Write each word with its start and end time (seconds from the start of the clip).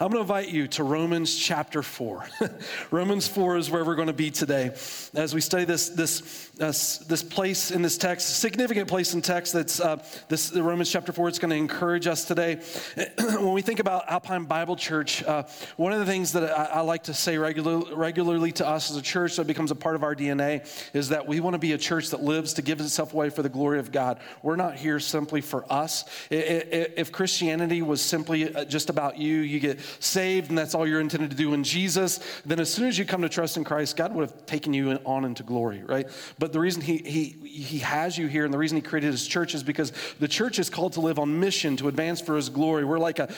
I'm 0.00 0.08
going 0.10 0.14
to 0.14 0.20
invite 0.20 0.48
you 0.48 0.68
to 0.68 0.84
Romans 0.84 1.36
chapter 1.36 1.82
4. 1.82 2.26
Romans 2.90 3.28
4 3.28 3.58
is 3.58 3.70
where 3.70 3.84
we're 3.84 3.94
going 3.94 4.06
to 4.06 4.14
be 4.14 4.30
today 4.30 4.74
as 5.14 5.34
we 5.34 5.40
study 5.40 5.64
this, 5.64 5.90
this, 5.90 6.50
uh, 6.60 6.66
this 7.08 7.22
place 7.22 7.70
in 7.70 7.82
this 7.82 7.98
text, 7.98 8.38
significant 8.38 8.88
place 8.88 9.12
in 9.12 9.20
text 9.20 9.52
that's 9.52 9.80
uh, 9.80 10.02
this 10.28 10.48
the 10.50 10.62
Romans 10.62 10.90
chapter 10.90 11.12
4. 11.12 11.28
It's 11.28 11.38
going 11.38 11.50
to 11.50 11.56
encourage 11.56 12.06
us 12.06 12.24
today. 12.24 12.60
when 13.18 13.52
we 13.52 13.60
think 13.60 13.80
about 13.80 14.08
Alpine 14.08 14.44
Bible 14.44 14.76
Church, 14.76 15.22
uh, 15.24 15.44
one 15.76 15.92
of 15.92 15.98
the 15.98 16.06
things 16.06 16.32
that 16.32 16.44
I, 16.44 16.78
I 16.78 16.80
like 16.80 17.04
to 17.04 17.14
say 17.14 17.36
regular, 17.36 17.94
regularly 17.94 18.52
to 18.52 18.66
us 18.66 18.90
as 18.90 18.96
a 18.96 19.02
church 19.02 19.36
that 19.36 19.46
becomes 19.46 19.70
a 19.70 19.76
part 19.76 19.94
of 19.94 20.02
our 20.02 20.16
DNA 20.16 20.66
is 20.94 21.10
that 21.10 21.26
we 21.26 21.40
want 21.40 21.54
to 21.54 21.58
be 21.58 21.72
a 21.72 21.78
church 21.78 22.08
that 22.10 22.22
lives 22.22 22.54
to 22.54 22.62
give 22.62 22.80
itself 22.80 23.12
away 23.12 23.28
for 23.28 23.42
the 23.42 23.48
glory 23.48 23.78
of 23.78 23.92
God. 23.92 24.20
We're 24.42 24.56
not 24.56 24.76
here 24.76 25.00
simply 25.00 25.42
for 25.42 25.70
us. 25.70 26.04
If 26.30 27.12
Christianity 27.12 27.82
was 27.82 28.00
simply 28.00 28.54
uh, 28.54 28.64
just 28.64 28.88
about 28.88 29.18
you, 29.18 29.38
you 29.38 29.60
get 29.60 29.81
saved 30.00 30.48
and 30.48 30.58
that's 30.58 30.74
all 30.74 30.86
you're 30.86 31.00
intended 31.00 31.30
to 31.30 31.36
do 31.36 31.54
in 31.54 31.64
Jesus, 31.64 32.20
then 32.44 32.60
as 32.60 32.72
soon 32.72 32.88
as 32.88 32.98
you 32.98 33.04
come 33.04 33.22
to 33.22 33.28
trust 33.28 33.56
in 33.56 33.64
Christ, 33.64 33.96
God 33.96 34.14
would 34.14 34.28
have 34.28 34.46
taken 34.46 34.74
you 34.74 34.92
on 35.04 35.24
into 35.24 35.42
glory, 35.42 35.82
right? 35.84 36.08
But 36.38 36.52
the 36.52 36.60
reason 36.60 36.82
he, 36.82 36.98
he, 36.98 37.48
he 37.48 37.78
has 37.78 38.16
you 38.16 38.26
here 38.26 38.44
and 38.44 38.52
the 38.52 38.58
reason 38.58 38.76
he 38.76 38.82
created 38.82 39.10
his 39.10 39.26
church 39.26 39.54
is 39.54 39.62
because 39.62 39.92
the 40.18 40.28
church 40.28 40.58
is 40.58 40.70
called 40.70 40.94
to 40.94 41.00
live 41.00 41.18
on 41.18 41.38
mission 41.40 41.76
to 41.78 41.88
advance 41.88 42.20
for 42.20 42.36
his 42.36 42.48
glory. 42.48 42.84
We're 42.84 42.98
like 42.98 43.18
a, 43.18 43.32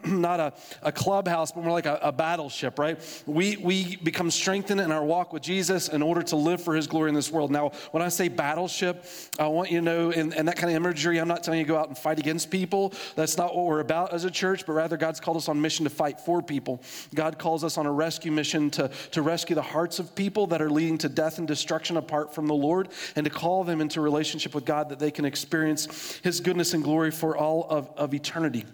not 0.06 0.40
a, 0.40 0.52
a 0.82 0.92
clubhouse, 0.92 1.52
but 1.52 1.64
we're 1.64 1.72
like 1.72 1.86
a, 1.86 1.98
a 2.02 2.12
battleship, 2.12 2.78
right? 2.78 2.98
We, 3.26 3.56
we 3.56 3.96
become 3.96 4.30
strengthened 4.30 4.80
in 4.80 4.92
our 4.92 5.04
walk 5.04 5.32
with 5.32 5.42
Jesus 5.42 5.88
in 5.88 6.02
order 6.02 6.22
to 6.24 6.36
live 6.36 6.60
for 6.60 6.74
his 6.74 6.86
glory 6.86 7.08
in 7.08 7.14
this 7.14 7.30
world. 7.30 7.50
Now, 7.50 7.70
when 7.90 8.02
I 8.02 8.08
say 8.08 8.28
battleship, 8.28 9.04
I 9.38 9.46
want 9.48 9.70
you 9.70 9.78
to 9.78 9.84
know, 9.84 10.10
and, 10.10 10.34
and 10.34 10.48
that 10.48 10.56
kind 10.56 10.70
of 10.70 10.76
imagery, 10.76 11.18
I'm 11.18 11.28
not 11.28 11.42
telling 11.42 11.60
you 11.60 11.66
to 11.66 11.68
go 11.68 11.78
out 11.78 11.88
and 11.88 11.96
fight 11.96 12.18
against 12.18 12.50
people. 12.50 12.92
That's 13.14 13.36
not 13.36 13.54
what 13.54 13.66
we're 13.66 13.80
about 13.80 14.12
as 14.12 14.24
a 14.24 14.30
church, 14.30 14.66
but 14.66 14.72
rather 14.72 14.96
God's 14.96 15.20
called 15.20 15.36
us 15.36 15.48
on 15.48 15.60
mission 15.66 15.82
to 15.82 15.90
fight 15.90 16.20
for 16.20 16.40
people. 16.40 16.80
God 17.12 17.40
calls 17.40 17.64
us 17.64 17.76
on 17.76 17.86
a 17.86 17.90
rescue 17.90 18.30
mission 18.30 18.70
to, 18.70 18.88
to 19.10 19.20
rescue 19.20 19.56
the 19.56 19.62
hearts 19.62 19.98
of 19.98 20.14
people 20.14 20.46
that 20.46 20.62
are 20.62 20.70
leading 20.70 20.96
to 20.98 21.08
death 21.08 21.38
and 21.38 21.48
destruction 21.48 21.96
apart 21.96 22.32
from 22.32 22.46
the 22.46 22.54
Lord 22.54 22.90
and 23.16 23.24
to 23.24 23.30
call 23.30 23.64
them 23.64 23.80
into 23.80 24.00
relationship 24.00 24.54
with 24.54 24.64
God 24.64 24.90
that 24.90 25.00
they 25.00 25.10
can 25.10 25.24
experience 25.24 26.20
his 26.22 26.38
goodness 26.38 26.72
and 26.72 26.84
glory 26.84 27.10
for 27.10 27.36
all 27.36 27.66
of, 27.68 27.90
of 27.96 28.14
eternity. 28.14 28.64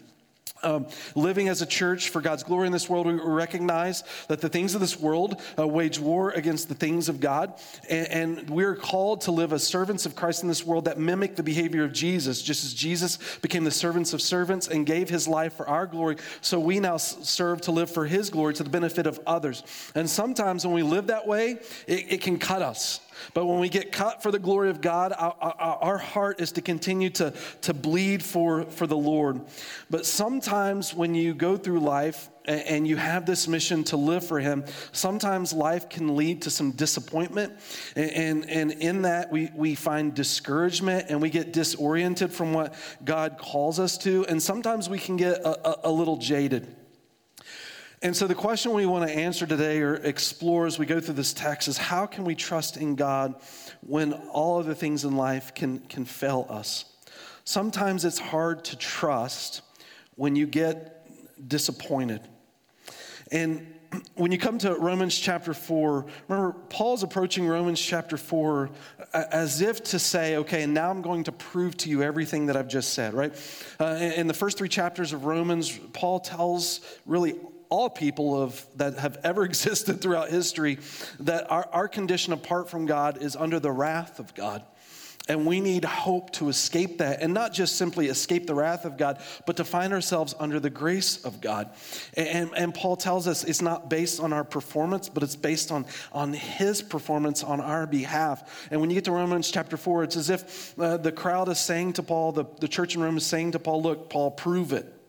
Um, 0.63 0.87
living 1.15 1.49
as 1.49 1.61
a 1.61 1.65
church 1.65 2.09
for 2.09 2.21
God's 2.21 2.43
glory 2.43 2.67
in 2.67 2.73
this 2.73 2.89
world, 2.89 3.05
we 3.05 3.13
recognize 3.13 4.03
that 4.27 4.41
the 4.41 4.49
things 4.49 4.75
of 4.75 4.81
this 4.81 4.99
world 4.99 5.41
uh, 5.57 5.67
wage 5.67 5.99
war 5.99 6.31
against 6.31 6.69
the 6.69 6.75
things 6.75 7.09
of 7.09 7.19
God. 7.19 7.53
And, 7.89 8.07
and, 8.07 8.49
we're 8.49 8.75
called 8.75 9.21
to 9.21 9.31
live 9.31 9.53
as 9.53 9.63
servants 9.63 10.05
of 10.05 10.15
Christ 10.15 10.43
in 10.43 10.49
this 10.49 10.65
world 10.65 10.85
that 10.85 10.99
mimic 10.99 11.35
the 11.35 11.43
behavior 11.43 11.83
of 11.83 11.93
Jesus, 11.93 12.41
just 12.41 12.63
as 12.63 12.73
Jesus 12.73 13.17
became 13.41 13.63
the 13.63 13.71
servants 13.71 14.13
of 14.13 14.21
servants 14.21 14.67
and 14.67 14.85
gave 14.85 15.09
his 15.09 15.27
life 15.27 15.53
for 15.53 15.67
our 15.67 15.87
glory. 15.87 16.17
So 16.41 16.59
we 16.59 16.79
now 16.79 16.97
serve 16.97 17.61
to 17.61 17.71
live 17.71 17.89
for 17.89 18.05
his 18.05 18.29
glory 18.29 18.53
to 18.55 18.63
the 18.63 18.69
benefit 18.69 19.07
of 19.07 19.19
others. 19.25 19.63
And 19.95 20.09
sometimes 20.09 20.65
when 20.65 20.75
we 20.75 20.83
live 20.83 21.07
that 21.07 21.27
way, 21.27 21.57
it, 21.87 22.13
it 22.13 22.21
can 22.21 22.37
cut 22.37 22.61
us. 22.61 22.99
But 23.33 23.45
when 23.45 23.59
we 23.59 23.69
get 23.69 23.91
cut 23.91 24.21
for 24.21 24.31
the 24.31 24.39
glory 24.39 24.69
of 24.69 24.81
God, 24.81 25.13
our, 25.17 25.35
our, 25.39 25.77
our, 25.81 25.97
heart 25.97 26.41
is 26.41 26.51
to 26.53 26.61
continue 26.61 27.09
to, 27.11 27.33
to 27.61 27.73
bleed 27.73 28.23
for, 28.23 28.65
for 28.65 28.87
the 28.87 28.97
Lord. 28.97 29.41
But 29.89 30.05
sometimes 30.05 30.93
when 30.93 31.15
you 31.15 31.33
go 31.33 31.57
through 31.57 31.79
life 31.79 32.29
and, 32.45 32.87
you 32.87 32.97
have 32.97 33.25
this 33.25 33.47
mission 33.47 33.83
to 33.85 33.97
live 33.97 34.25
for 34.25 34.39
Him, 34.39 34.65
sometimes 34.91 35.53
life 35.53 35.87
can 35.87 36.15
lead 36.15 36.41
to 36.43 36.49
some 36.49 36.71
disappointment. 36.71 37.53
And, 37.95 38.11
and, 38.11 38.49
and 38.49 38.71
in 38.71 39.01
that, 39.03 39.31
we, 39.31 39.49
we 39.55 39.75
find 39.75 40.13
discouragement 40.13 41.05
and 41.09 41.21
we 41.21 41.29
get 41.29 41.53
disoriented 41.53 42.33
from 42.33 42.53
what 42.53 42.75
God 43.05 43.37
calls 43.37 43.79
us 43.79 43.97
to. 43.99 44.25
And 44.25 44.41
sometimes 44.43 44.89
we 44.89 44.99
can 44.99 45.15
get 45.15 45.39
a, 45.39 45.87
a, 45.87 45.89
a 45.89 45.91
little 45.91 46.17
jaded. 46.17 46.75
And 48.03 48.13
so, 48.13 48.27
the 48.27 48.35
question 48.35 48.73
we 48.73 48.85
want 48.85 49.07
to 49.07 49.15
answer 49.15 49.47
today 49.47 49.79
or 49.79 49.95
explore 49.95 50.67
as 50.67 50.77
we 50.77 50.85
go 50.85 50.99
through 50.99 51.13
this 51.13 51.31
text 51.31 51.69
is 51.69 51.77
how 51.77 52.05
can 52.05 52.25
we 52.25 52.35
trust 52.35 52.75
in 52.75 52.95
God 52.95 53.35
when 53.79 54.11
all 54.11 54.59
other 54.59 54.73
things 54.73 55.05
in 55.05 55.15
life 55.15 55.55
can, 55.55 55.79
can 55.79 56.03
fail 56.03 56.45
us? 56.49 56.83
Sometimes 57.45 58.03
it's 58.03 58.19
hard 58.19 58.65
to 58.65 58.75
trust 58.75 59.61
when 60.15 60.35
you 60.35 60.45
get 60.45 61.07
disappointed. 61.47 62.19
And 63.31 63.73
when 64.15 64.33
you 64.33 64.37
come 64.37 64.57
to 64.57 64.75
Romans 64.75 65.17
chapter 65.17 65.53
4, 65.53 66.05
remember, 66.27 66.57
Paul's 66.67 67.03
approaching 67.03 67.47
Romans 67.47 67.79
chapter 67.79 68.17
4 68.17 68.69
as 69.13 69.61
if 69.61 69.81
to 69.85 69.97
say, 69.97 70.35
okay, 70.35 70.63
and 70.63 70.73
now 70.73 70.89
I'm 70.89 71.01
going 71.01 71.23
to 71.23 71.31
prove 71.31 71.77
to 71.77 71.89
you 71.89 72.03
everything 72.03 72.47
that 72.47 72.57
I've 72.57 72.67
just 72.67 72.93
said, 72.93 73.13
right? 73.13 73.33
Uh, 73.79 73.95
in 74.15 74.27
the 74.27 74.33
first 74.33 74.57
three 74.57 74.67
chapters 74.67 75.13
of 75.13 75.23
Romans, 75.23 75.79
Paul 75.93 76.19
tells 76.19 76.81
really 77.05 77.35
all 77.73 77.89
people 77.89 78.39
of, 78.39 78.63
that 78.75 78.99
have 78.99 79.17
ever 79.23 79.43
existed 79.51 79.99
throughout 79.99 80.29
history 80.29 80.77
that 81.19 81.49
our, 81.49 81.67
our 81.71 81.87
condition 81.87 82.31
apart 82.31 82.69
from 82.69 82.85
God 82.85 83.21
is 83.21 83.35
under 83.35 83.59
the 83.59 83.71
wrath 83.71 84.19
of 84.19 84.35
God. 84.35 84.63
And 85.29 85.45
we 85.45 85.61
need 85.61 85.85
hope 85.85 86.31
to 86.33 86.49
escape 86.49 86.97
that, 86.97 87.21
and 87.21 87.33
not 87.33 87.53
just 87.53 87.77
simply 87.77 88.07
escape 88.07 88.45
the 88.45 88.53
wrath 88.53 88.83
of 88.83 88.97
God, 88.97 89.21
but 89.45 89.55
to 89.55 89.63
find 89.63 89.93
ourselves 89.93 90.35
under 90.37 90.59
the 90.59 90.69
grace 90.69 91.23
of 91.23 91.39
God. 91.39 91.69
And, 92.15 92.51
and, 92.57 92.75
Paul 92.75 92.97
tells 92.97 93.25
us 93.25 93.45
it's 93.45 93.61
not 93.61 93.89
based 93.89 94.19
on 94.19 94.33
our 94.33 94.43
performance, 94.43 95.07
but 95.07 95.23
it's 95.23 95.37
based 95.37 95.71
on, 95.71 95.85
on 96.11 96.33
his 96.33 96.81
performance 96.81 97.41
on 97.41 97.61
our 97.61 97.87
behalf. 97.87 98.67
And 98.69 98.81
when 98.81 98.89
you 98.89 98.95
get 98.95 99.05
to 99.05 99.13
Romans 99.13 99.49
chapter 99.49 99.77
4, 99.77 100.03
it's 100.03 100.17
as 100.17 100.29
if 100.29 100.77
uh, 100.77 100.97
the 100.97 101.11
crowd 101.11 101.47
is 101.47 101.59
saying 101.59 101.93
to 101.93 102.03
Paul, 102.03 102.33
the, 102.33 102.45
the 102.59 102.67
church 102.67 102.95
in 102.95 103.01
Rome 103.01 103.15
is 103.15 103.25
saying 103.25 103.53
to 103.53 103.59
Paul, 103.59 103.81
Look, 103.81 104.09
Paul, 104.09 104.29
prove 104.29 104.73
it. 104.73 105.02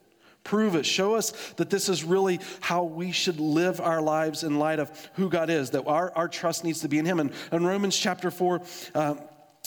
Prove 0.45 0.75
it. 0.75 0.85
Show 0.85 1.15
us 1.15 1.31
that 1.57 1.71
this 1.71 1.89
is 1.89 2.05
really 2.05 2.39
how 2.61 2.85
we 2.85 3.13
should 3.13 3.41
live 3.41 3.81
our 3.81 4.03
lives 4.03 4.45
in 4.45 4.59
light 4.59 4.79
of 4.79 4.91
who 5.15 5.31
God 5.31 5.51
is, 5.51 5.71
that 5.71 5.85
our, 5.87 6.13
our 6.15 6.29
trust 6.29 6.65
needs 6.65 6.81
to 6.81 6.89
be 6.89 6.99
in 6.99 7.07
Him. 7.07 7.19
And 7.19 7.33
in 7.51 7.67
Romans 7.67 7.97
chapter 7.97 8.31
4, 8.31 8.61
uh, 8.95 9.15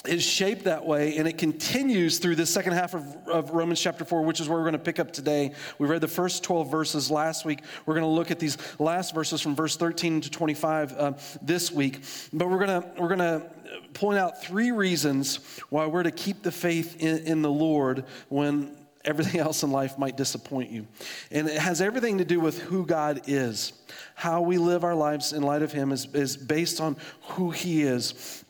is 0.06 0.24
shaped 0.24 0.66
that 0.66 0.86
way, 0.86 1.18
and 1.18 1.28
it 1.28 1.38
continues 1.38 2.20
through 2.20 2.36
the 2.36 2.46
second 2.46 2.74
half 2.74 2.94
of, 2.94 3.28
of, 3.28 3.50
Romans 3.50 3.82
chapter 3.82 4.06
4, 4.06 4.24
which 4.24 4.40
is 4.40 4.48
where 4.48 4.58
we're 4.58 4.64
going 4.64 4.74
to 4.74 4.80
pick 4.80 5.00
up 5.00 5.12
today. 5.12 5.54
We 5.80 5.88
read 5.88 6.02
the 6.02 6.08
first 6.08 6.44
12 6.44 6.70
verses 6.70 7.10
last 7.10 7.46
week. 7.46 7.62
We're 7.86 7.96
going 7.96 8.06
to 8.06 8.10
look 8.10 8.30
at 8.32 8.40
these 8.40 8.58
last 8.80 9.14
verses 9.14 9.42
from 9.42 9.56
verse 9.56 9.76
13 9.76 10.22
to 10.22 10.30
25 10.30 10.94
uh, 10.94 11.14
this 11.42 11.72
week. 11.72 12.04
But 12.32 12.50
we're 12.50 12.66
going 12.66 12.82
to, 12.82 12.92
we're 12.98 13.16
going 13.16 13.20
to 13.20 13.50
point 13.94 14.20
out 14.20 14.42
three 14.42 14.72
reasons 14.72 15.40
why 15.70 15.88
we're 15.88 16.04
to 16.04 16.12
keep 16.12 16.44
the 16.44 16.52
faith 16.52 17.02
in, 17.02 17.18
in 17.26 17.42
the 17.42 17.52
Lord 17.52 18.06
when 18.30 18.76
everything 19.07 19.40
else 19.47 19.63
in 19.63 19.72
life 19.72 19.97
might 19.97 20.18
disappoint 20.18 20.69
you. 20.69 20.85
And 21.31 21.47
it 21.47 21.57
has 21.57 21.81
everything 21.81 22.19
to 22.19 22.25
do 22.25 22.40
with 22.40 22.59
who 22.59 22.85
God 22.85 23.22
is. 23.25 23.73
How 24.13 24.41
we 24.41 24.57
live 24.57 24.84
our 24.84 24.95
lives 24.95 25.34
in 25.34 25.41
light 25.41 25.63
of 25.63 25.72
Him 25.72 25.91
is, 25.91 26.07
is 26.13 26.38
based 26.38 26.79
on 26.79 26.97
who 27.29 27.50
He 27.50 27.81
is. 27.81 28.44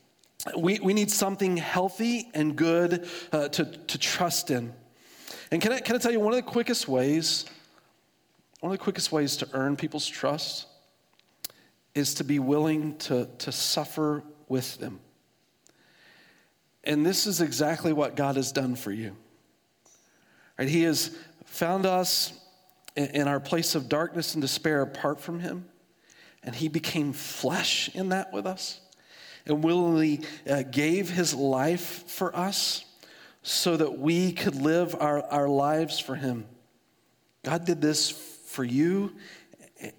We, 0.58 0.80
we 0.80 0.94
need 0.94 1.12
something 1.12 1.58
healthy 1.58 2.30
and 2.34 2.56
good 2.56 3.08
uh, 3.32 3.50
to, 3.50 3.66
to 3.66 3.98
trust 3.98 4.52
in. 4.52 4.74
And 5.52 5.62
can 5.62 5.72
I, 5.72 5.80
can 5.80 5.96
I 5.96 6.00
tell 6.00 6.12
you 6.12 6.20
one 6.20 6.34
of 6.34 6.38
the 6.38 6.52
quickest 6.52 6.88
ways, 6.88 7.46
one 8.60 8.72
of 8.72 8.78
the 8.78 8.84
quickest 8.84 9.12
ways 9.12 9.38
to 9.38 9.50
earn 9.54 9.76
people's 9.76 10.08
trust 10.08 10.68
is 11.96 12.14
to 12.16 12.24
be 12.24 12.40
willing 12.40 12.96
to, 12.98 13.28
to 13.40 13.52
suffer 13.52 14.24
with 14.48 14.78
them. 14.78 15.00
And 16.84 17.06
this 17.06 17.28
is 17.28 17.42
exactly 17.42 17.92
what 17.92 18.16
God 18.16 18.36
has 18.36 18.52
done 18.52 18.76
for 18.76 18.92
you. 18.92 19.16
He 20.66 20.84
has 20.84 21.16
found 21.46 21.86
us 21.86 22.34
in 22.96 23.28
our 23.28 23.40
place 23.40 23.76
of 23.76 23.90
darkness 23.90 24.34
and 24.34 24.42
despair 24.42 24.82
apart 24.82 25.20
from 25.20 25.40
Him, 25.40 25.66
and 26.44 26.56
He 26.56 26.68
became 26.68 27.14
flesh 27.14 27.90
in 27.94 28.10
that 28.10 28.34
with 28.34 28.48
us 28.48 28.82
and 29.46 29.64
willingly 29.64 30.22
uh, 30.50 30.64
gave 30.64 31.10
His 31.10 31.34
life 31.34 32.10
for 32.10 32.36
us 32.36 32.86
so 33.44 33.78
that 33.78 33.98
we 33.98 34.34
could 34.34 34.56
live 34.56 34.96
our, 35.00 35.24
our 35.24 35.48
lives 35.48 36.00
for 36.00 36.16
Him. 36.16 36.46
God 37.46 37.66
did 37.66 37.82
this 37.82 38.10
for 38.48 38.64
you, 38.64 39.14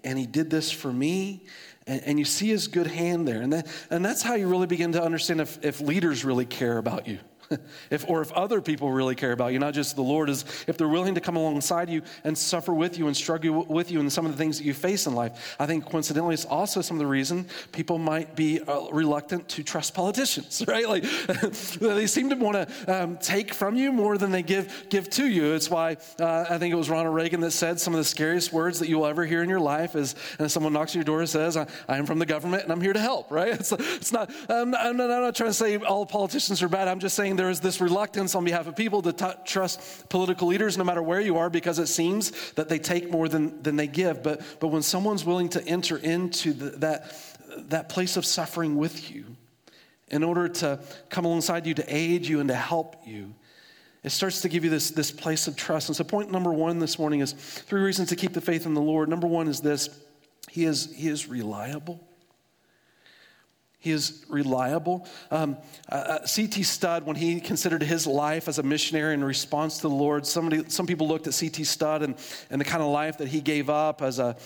and 0.05 0.19
He 0.19 0.27
did 0.27 0.51
this 0.51 0.71
for 0.71 0.93
me. 0.93 1.47
And, 1.87 2.03
and 2.05 2.19
you 2.19 2.25
see 2.25 2.49
His 2.49 2.69
good 2.69 2.89
hand 2.89 3.27
there. 3.27 3.41
And, 3.41 3.53
that, 3.53 3.67
and 3.91 4.05
that's 4.05 4.23
how 4.23 4.35
you 4.35 4.49
really 4.49 4.67
begin 4.67 4.93
to 4.93 5.03
understand 5.03 5.41
if, 5.41 5.65
if 5.65 5.81
leaders 5.81 6.25
really 6.25 6.45
care 6.45 6.79
about 6.79 7.07
you. 7.07 7.19
if, 7.91 8.09
or 8.09 8.23
if 8.23 8.33
other 8.33 8.61
people 8.61 8.91
really 8.91 9.15
care 9.15 9.33
about 9.33 9.53
you, 9.53 9.59
not 9.59 9.75
just 9.75 9.97
the 9.97 10.03
Lord, 10.03 10.29
is 10.29 10.45
if 10.67 10.77
they're 10.77 10.89
willing 10.89 11.15
to 11.15 11.21
come 11.21 11.37
alongside 11.37 11.89
you 11.89 12.03
and 12.25 12.37
suffer 12.37 12.73
with 12.73 12.99
you 12.99 13.07
and 13.07 13.17
struggle 13.17 13.65
with 13.65 13.91
you 13.91 14.01
in 14.01 14.11
some 14.11 14.27
of 14.27 14.33
the 14.33 14.39
things 14.39 14.59
that 14.59 14.65
you 14.65 14.75
face 14.75 15.07
in 15.07 15.15
life. 15.15 15.57
I 15.59 15.67
think 15.67 15.87
coincidentally, 15.87 16.35
it's 16.35 16.45
also 16.45 16.81
some 16.81 16.97
of 16.97 17.01
the 17.01 17.07
reason 17.07 17.47
people 17.73 17.99
might 17.99 18.37
be 18.37 18.61
uh, 18.61 18.89
reluctant 18.93 19.49
to 19.51 19.63
trust 19.63 19.95
politicians, 19.95 20.63
right? 20.69 20.89
Like 20.89 21.03
they 21.81 22.07
seem 22.07 22.31
to 22.31 22.37
want 22.37 22.69
to 22.69 23.03
um, 23.03 23.17
take 23.19 23.55
from 23.55 23.77
you 23.77 23.93
more 23.93 24.19
than 24.19 24.31
they 24.31 24.43
give 24.43 24.87
give 24.89 25.09
to 25.11 25.27
you. 25.27 25.55
It's 25.55 25.71
why 25.71 25.97
uh, 26.21 26.45
I 26.49 26.59
think 26.59 26.73
it 26.73 26.77
was 26.77 26.91
Ronald 26.91 27.15
Reagan 27.15 27.41
that 27.41 27.53
said 27.53 27.81
some 27.81 27.95
of 27.95 27.99
the 27.99 28.05
scariest 28.05 28.53
words 28.53 28.79
that 28.79 28.89
you 28.89 28.99
will 28.99 29.07
ever 29.07 29.25
hear 29.25 29.43
in 29.43 29.49
your 29.49 29.61
life 29.61 29.97
is, 29.97 30.15
and 30.39 30.51
someone 30.51 30.73
knocks 30.73 30.93
on 30.93 30.99
your 30.99 31.05
door 31.05 31.21
and 31.21 31.29
says, 31.29 31.57
I, 31.57 31.67
I 31.89 31.99
am 31.99 32.07
from 32.07 32.19
the 32.19 32.27
government 32.27 32.63
and 32.63 32.73
I'm 32.73 32.81
here 32.81 32.93
to 32.93 33.01
help, 33.01 33.31
right? 33.31 33.49
It's, 33.49 33.73
it's 33.73 34.13
not, 34.13 34.31
I'm, 34.49 34.75
I'm 34.75 34.97
not, 34.97 35.11
I'm 35.11 35.23
not 35.23 35.35
trying 35.35 35.51
to 35.51 35.55
say 35.55 35.77
all 35.77 36.07
politicians 36.07 36.63
are 36.63 36.69
bad. 36.69 36.89
I'm 36.89 37.01
just 37.01 37.17
saying 37.17 37.37
there 37.39 37.51
is 37.51 37.61
this 37.61 37.81
reluctance 37.81 38.35
on 38.35 38.45
behalf 38.45 38.67
of 38.67 38.75
people 38.75 39.01
to 39.01 39.13
t- 39.13 39.27
trust 39.45 40.09
political 40.09 40.49
leaders 40.49 40.77
no 40.77 40.83
matter 40.83 41.01
where 41.01 41.21
you 41.21 41.37
are 41.37 41.49
because 41.49 41.79
it 41.79 41.87
seems 41.87 42.33
that 42.55 42.69
they 42.69 42.81
take 42.81 43.13
more 43.13 43.29
than, 43.29 43.63
than 43.63 43.77
they 43.77 43.87
give. 43.87 44.25
But, 44.25 44.43
but 44.59 44.69
when 44.69 44.83
someone's 44.83 45.25
willing 45.25 45.49
to 45.51 45.65
enter 45.65 45.99
into 45.99 46.53
the, 46.53 46.71
that, 46.79 47.15
that 47.69 47.89
place 47.91 48.17
of 48.17 48.27
suffering 48.27 48.75
with 48.75 49.13
you 49.13 49.25
in 50.09 50.25
order 50.25 50.49
to 50.49 50.81
come 51.11 51.25
alongside 51.25 51.65
you, 51.65 51.75
to 51.75 51.85
aid 51.87 52.27
you, 52.27 52.41
and 52.41 52.49
to 52.49 52.57
help 52.57 52.97
you, 53.07 53.33
it 54.03 54.11
starts 54.11 54.41
to 54.41 54.49
give 54.49 54.65
you 54.65 54.71
this, 54.71 54.91
this 54.91 55.13
place 55.13 55.47
of 55.47 55.55
trust. 55.55 55.89
And 55.89 55.95
so, 55.95 56.03
point 56.03 56.33
number 56.33 56.53
one 56.53 56.81
this 56.81 56.99
morning 56.99 57.21
is 57.21 57.35
three 57.35 57.83
reasons 57.83 58.09
to 58.09 58.17
keep 58.17 58.33
the 58.33 58.41
faith 58.41 58.67
in 58.67 58.75
the 58.75 58.81
Lord. 58.81 59.09
Number 59.09 59.29
one 59.29 59.47
is 59.47 59.61
this 59.61 59.91
He 60.51 60.65
is, 60.65 60.93
he 60.93 61.07
is 61.07 61.29
reliable. 61.29 62.08
He 63.81 63.93
is 63.93 64.25
reliable. 64.29 65.07
Um, 65.31 65.57
uh, 65.91 65.95
uh 65.95 66.27
C.T. 66.27 66.65
Studd, 66.65 67.07
when 67.07 67.15
he 67.15 67.41
considered 67.41 67.81
his 67.81 68.09
life 68.09 68.49
as 68.49 68.59
a 68.59 68.63
missionary 68.65 69.15
in 69.15 69.23
response 69.23 69.77
to 69.77 69.83
the 69.83 69.95
Lord, 69.95 70.27
somebody, 70.27 70.69
some 70.69 70.85
people 70.85 71.07
looked 71.07 71.29
at 71.29 71.35
C.T. 71.35 71.63
Studd 71.63 72.03
and, 72.03 72.17
and 72.51 72.61
the 72.61 72.65
kind 72.65 72.83
of 72.83 72.91
life 72.91 73.19
that 73.19 73.29
he 73.29 73.41
gave 73.41 73.71
up 73.71 74.03
as 74.03 74.19
a, 74.19 74.37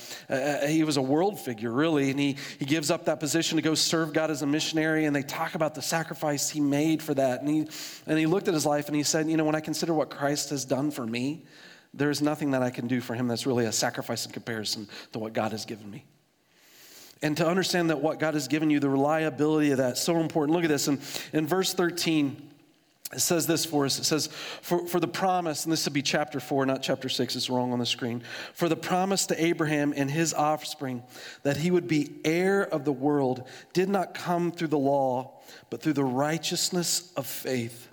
he 0.68 0.84
was 0.84 0.98
a 0.98 1.02
world 1.02 1.40
figure, 1.40 1.70
really. 1.70 2.10
And 2.10 2.20
he, 2.20 2.36
he 2.58 2.66
gives 2.66 2.90
up 2.90 3.06
that 3.06 3.20
position 3.20 3.56
to 3.56 3.62
go 3.62 3.74
serve 3.74 4.12
God 4.12 4.30
as 4.30 4.42
a 4.42 4.46
missionary. 4.46 5.06
And 5.06 5.16
they 5.16 5.22
talk 5.22 5.54
about 5.54 5.74
the 5.74 5.82
sacrifice 5.82 6.50
he 6.50 6.60
made 6.60 7.02
for 7.02 7.14
that. 7.14 7.40
And 7.40 7.48
he, 7.48 7.68
and 8.06 8.18
he 8.18 8.26
looked 8.26 8.48
at 8.48 8.54
his 8.54 8.66
life 8.66 8.88
and 8.88 8.96
he 8.96 9.02
said, 9.02 9.30
You 9.30 9.38
know, 9.38 9.44
when 9.44 9.54
I 9.54 9.60
consider 9.60 9.94
what 9.94 10.10
Christ 10.10 10.50
has 10.50 10.66
done 10.66 10.90
for 10.90 11.06
me, 11.06 11.46
there's 11.94 12.20
nothing 12.20 12.50
that 12.50 12.62
I 12.62 12.68
can 12.68 12.86
do 12.86 13.00
for 13.00 13.14
him 13.14 13.28
that's 13.28 13.46
really 13.46 13.64
a 13.64 13.72
sacrifice 13.72 14.26
in 14.26 14.32
comparison 14.32 14.88
to 15.12 15.18
what 15.18 15.32
God 15.32 15.52
has 15.52 15.64
given 15.64 15.90
me 15.90 16.04
and 17.22 17.36
to 17.36 17.46
understand 17.46 17.90
that 17.90 18.00
what 18.00 18.18
God 18.18 18.34
has 18.34 18.48
given 18.48 18.68
you, 18.70 18.80
the 18.80 18.88
reliability 18.88 19.70
of 19.70 19.78
that, 19.78 19.96
so 19.96 20.18
important. 20.18 20.54
Look 20.54 20.64
at 20.64 20.68
this. 20.68 20.88
And 20.88 21.00
in 21.32 21.46
verse 21.46 21.72
13, 21.72 22.50
it 23.12 23.20
says 23.20 23.46
this 23.46 23.64
for 23.64 23.84
us. 23.84 23.98
It 23.98 24.04
says, 24.04 24.28
for, 24.62 24.86
for 24.86 24.98
the 24.98 25.08
promise, 25.08 25.64
and 25.64 25.72
this 25.72 25.84
would 25.84 25.92
be 25.92 26.02
chapter 26.02 26.40
4, 26.40 26.64
not 26.64 26.82
chapter 26.82 27.08
6, 27.08 27.36
it's 27.36 27.50
wrong 27.50 27.72
on 27.72 27.78
the 27.78 27.86
screen. 27.86 28.22
For 28.54 28.68
the 28.68 28.76
promise 28.76 29.26
to 29.26 29.44
Abraham 29.44 29.92
and 29.94 30.10
his 30.10 30.32
offspring 30.32 31.02
that 31.42 31.58
he 31.58 31.70
would 31.70 31.86
be 31.86 32.14
heir 32.24 32.62
of 32.62 32.84
the 32.84 32.92
world 32.92 33.46
did 33.74 33.90
not 33.90 34.14
come 34.14 34.50
through 34.50 34.68
the 34.68 34.78
law, 34.78 35.40
but 35.68 35.82
through 35.82 35.92
the 35.92 36.04
righteousness 36.04 37.12
of 37.16 37.26
faith. 37.26 37.88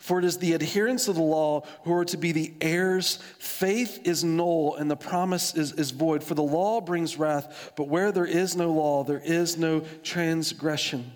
For 0.00 0.18
it 0.18 0.24
is 0.24 0.38
the 0.38 0.54
adherents 0.54 1.08
of 1.08 1.16
the 1.16 1.22
law 1.22 1.62
who 1.84 1.92
are 1.92 2.06
to 2.06 2.16
be 2.16 2.32
the 2.32 2.54
heirs. 2.62 3.18
Faith 3.38 4.00
is 4.04 4.24
null 4.24 4.76
and 4.76 4.90
the 4.90 4.96
promise 4.96 5.54
is, 5.54 5.72
is 5.72 5.90
void. 5.90 6.24
For 6.24 6.34
the 6.34 6.42
law 6.42 6.80
brings 6.80 7.18
wrath, 7.18 7.72
but 7.76 7.86
where 7.86 8.10
there 8.10 8.24
is 8.24 8.56
no 8.56 8.72
law, 8.72 9.04
there 9.04 9.20
is 9.22 9.58
no 9.58 9.80
transgression. 10.02 11.12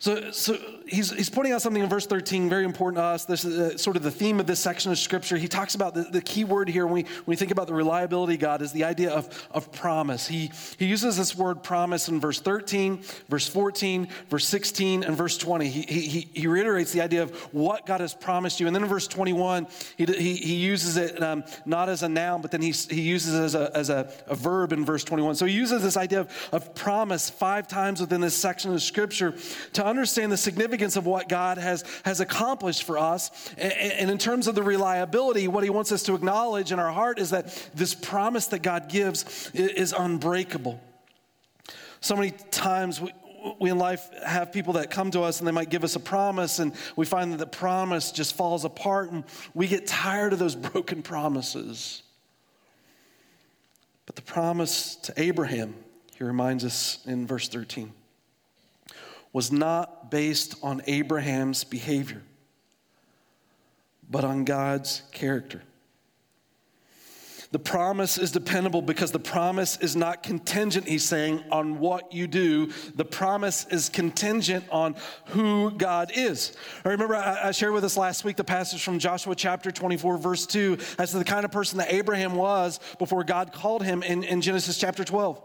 So, 0.00 0.32
so 0.32 0.58
he's, 0.88 1.10
he's 1.10 1.30
pointing 1.30 1.52
out 1.52 1.62
something 1.62 1.82
in 1.82 1.88
verse 1.88 2.06
13, 2.06 2.48
very 2.48 2.64
important 2.64 2.98
to 2.98 3.02
us. 3.02 3.24
This 3.24 3.44
is 3.44 3.58
uh, 3.58 3.76
sort 3.76 3.96
of 3.96 4.02
the 4.02 4.10
theme 4.10 4.40
of 4.40 4.46
this 4.46 4.58
section 4.58 4.90
of 4.90 4.98
scripture. 4.98 5.36
He 5.36 5.48
talks 5.48 5.74
about 5.74 5.94
the, 5.94 6.02
the 6.02 6.20
key 6.20 6.44
word 6.44 6.68
here 6.68 6.86
when 6.86 6.94
we, 6.94 7.02
when 7.02 7.24
we 7.26 7.36
think 7.36 7.50
about 7.50 7.66
the 7.66 7.74
reliability 7.74 8.34
of 8.34 8.40
God 8.40 8.62
is 8.62 8.72
the 8.72 8.84
idea 8.84 9.10
of, 9.10 9.48
of 9.50 9.70
promise. 9.72 10.26
He, 10.26 10.50
he 10.78 10.86
uses 10.86 11.16
this 11.16 11.36
word 11.36 11.62
promise 11.62 12.08
in 12.08 12.20
verse 12.20 12.40
13, 12.40 13.02
verse 13.28 13.46
14, 13.46 14.08
verse 14.28 14.46
16, 14.46 15.04
and 15.04 15.16
verse 15.16 15.36
20. 15.36 15.68
He, 15.68 15.82
he, 15.82 16.28
he 16.32 16.46
reiterates 16.46 16.92
the 16.92 17.00
idea 17.00 17.22
of 17.22 17.34
what 17.52 17.86
God 17.86 18.00
has 18.00 18.14
promised 18.14 18.60
you. 18.60 18.66
And 18.66 18.74
then 18.74 18.82
in 18.82 18.88
verse 18.88 19.06
21, 19.06 19.66
he, 19.96 20.04
he, 20.06 20.36
he 20.36 20.54
uses 20.54 20.96
it 20.96 21.22
um, 21.22 21.44
not 21.66 21.88
as 21.88 22.02
a 22.02 22.08
noun, 22.08 22.42
but 22.42 22.50
then 22.50 22.62
he, 22.62 22.70
he 22.70 23.02
uses 23.02 23.34
it 23.34 23.42
as, 23.42 23.54
a, 23.54 23.76
as 23.76 23.90
a, 23.90 24.10
a 24.26 24.34
verb 24.34 24.72
in 24.72 24.84
verse 24.84 25.04
21. 25.04 25.34
So 25.34 25.46
he 25.46 25.54
uses 25.54 25.82
this 25.82 25.96
idea 25.96 26.20
of, 26.20 26.48
of 26.52 26.74
promise 26.74 27.30
five 27.30 27.68
times 27.68 28.00
within 28.00 28.20
this 28.20 28.34
section 28.34 28.72
of 28.72 28.82
scripture 28.82 29.34
to 29.74 29.84
understand 29.84 30.32
the 30.32 30.36
significance 30.36 30.77
of 30.82 31.06
what 31.06 31.28
God 31.28 31.58
has, 31.58 31.84
has 32.04 32.20
accomplished 32.20 32.84
for 32.84 32.98
us. 32.98 33.52
And, 33.56 33.72
and 33.72 34.10
in 34.10 34.18
terms 34.18 34.46
of 34.46 34.54
the 34.54 34.62
reliability, 34.62 35.48
what 35.48 35.64
He 35.64 35.70
wants 35.70 35.92
us 35.92 36.02
to 36.04 36.14
acknowledge 36.14 36.72
in 36.72 36.78
our 36.78 36.92
heart 36.92 37.18
is 37.18 37.30
that 37.30 37.70
this 37.74 37.94
promise 37.94 38.46
that 38.48 38.62
God 38.62 38.88
gives 38.88 39.50
is, 39.54 39.70
is 39.70 39.94
unbreakable. 39.96 40.80
So 42.00 42.16
many 42.16 42.30
times 42.30 43.00
we, 43.00 43.12
we 43.60 43.70
in 43.70 43.78
life 43.78 44.08
have 44.24 44.52
people 44.52 44.74
that 44.74 44.90
come 44.90 45.10
to 45.12 45.22
us 45.22 45.38
and 45.38 45.48
they 45.48 45.52
might 45.52 45.70
give 45.70 45.84
us 45.84 45.96
a 45.96 46.00
promise, 46.00 46.58
and 46.58 46.72
we 46.96 47.06
find 47.06 47.32
that 47.32 47.38
the 47.38 47.46
promise 47.46 48.12
just 48.12 48.36
falls 48.36 48.64
apart, 48.64 49.10
and 49.10 49.24
we 49.54 49.66
get 49.66 49.86
tired 49.86 50.32
of 50.32 50.38
those 50.38 50.54
broken 50.72 51.02
promises. 51.02 52.02
But 54.06 54.16
the 54.16 54.22
promise 54.22 54.96
to 54.96 55.12
Abraham, 55.16 55.74
he 56.16 56.24
reminds 56.24 56.64
us 56.64 56.98
in 57.06 57.26
verse 57.26 57.48
13 57.48 57.92
was 59.32 59.52
not 59.52 60.10
based 60.10 60.56
on 60.62 60.82
Abraham's 60.86 61.64
behavior, 61.64 62.22
but 64.08 64.24
on 64.24 64.44
God's 64.44 65.02
character. 65.12 65.62
The 67.50 67.58
promise 67.58 68.18
is 68.18 68.30
dependable 68.30 68.82
because 68.82 69.10
the 69.10 69.18
promise 69.18 69.78
is 69.78 69.96
not 69.96 70.22
contingent, 70.22 70.86
he's 70.86 71.04
saying, 71.04 71.42
on 71.50 71.78
what 71.78 72.12
you 72.12 72.26
do. 72.26 72.70
The 72.94 73.06
promise 73.06 73.66
is 73.70 73.88
contingent 73.88 74.66
on 74.70 74.96
who 75.26 75.70
God 75.70 76.12
is. 76.14 76.54
I 76.84 76.90
remember 76.90 77.16
I 77.16 77.50
shared 77.52 77.72
with 77.72 77.84
us 77.84 77.96
last 77.96 78.22
week 78.22 78.36
the 78.36 78.44
passage 78.44 78.82
from 78.82 78.98
Joshua 78.98 79.34
chapter 79.34 79.70
24, 79.70 80.18
verse 80.18 80.44
2, 80.46 80.76
as 80.98 81.12
to 81.12 81.18
the 81.18 81.24
kind 81.24 81.46
of 81.46 81.50
person 81.50 81.78
that 81.78 81.90
Abraham 81.90 82.34
was 82.34 82.80
before 82.98 83.24
God 83.24 83.52
called 83.52 83.82
him 83.82 84.02
in, 84.02 84.24
in 84.24 84.42
Genesis 84.42 84.76
chapter 84.76 85.02
12. 85.02 85.42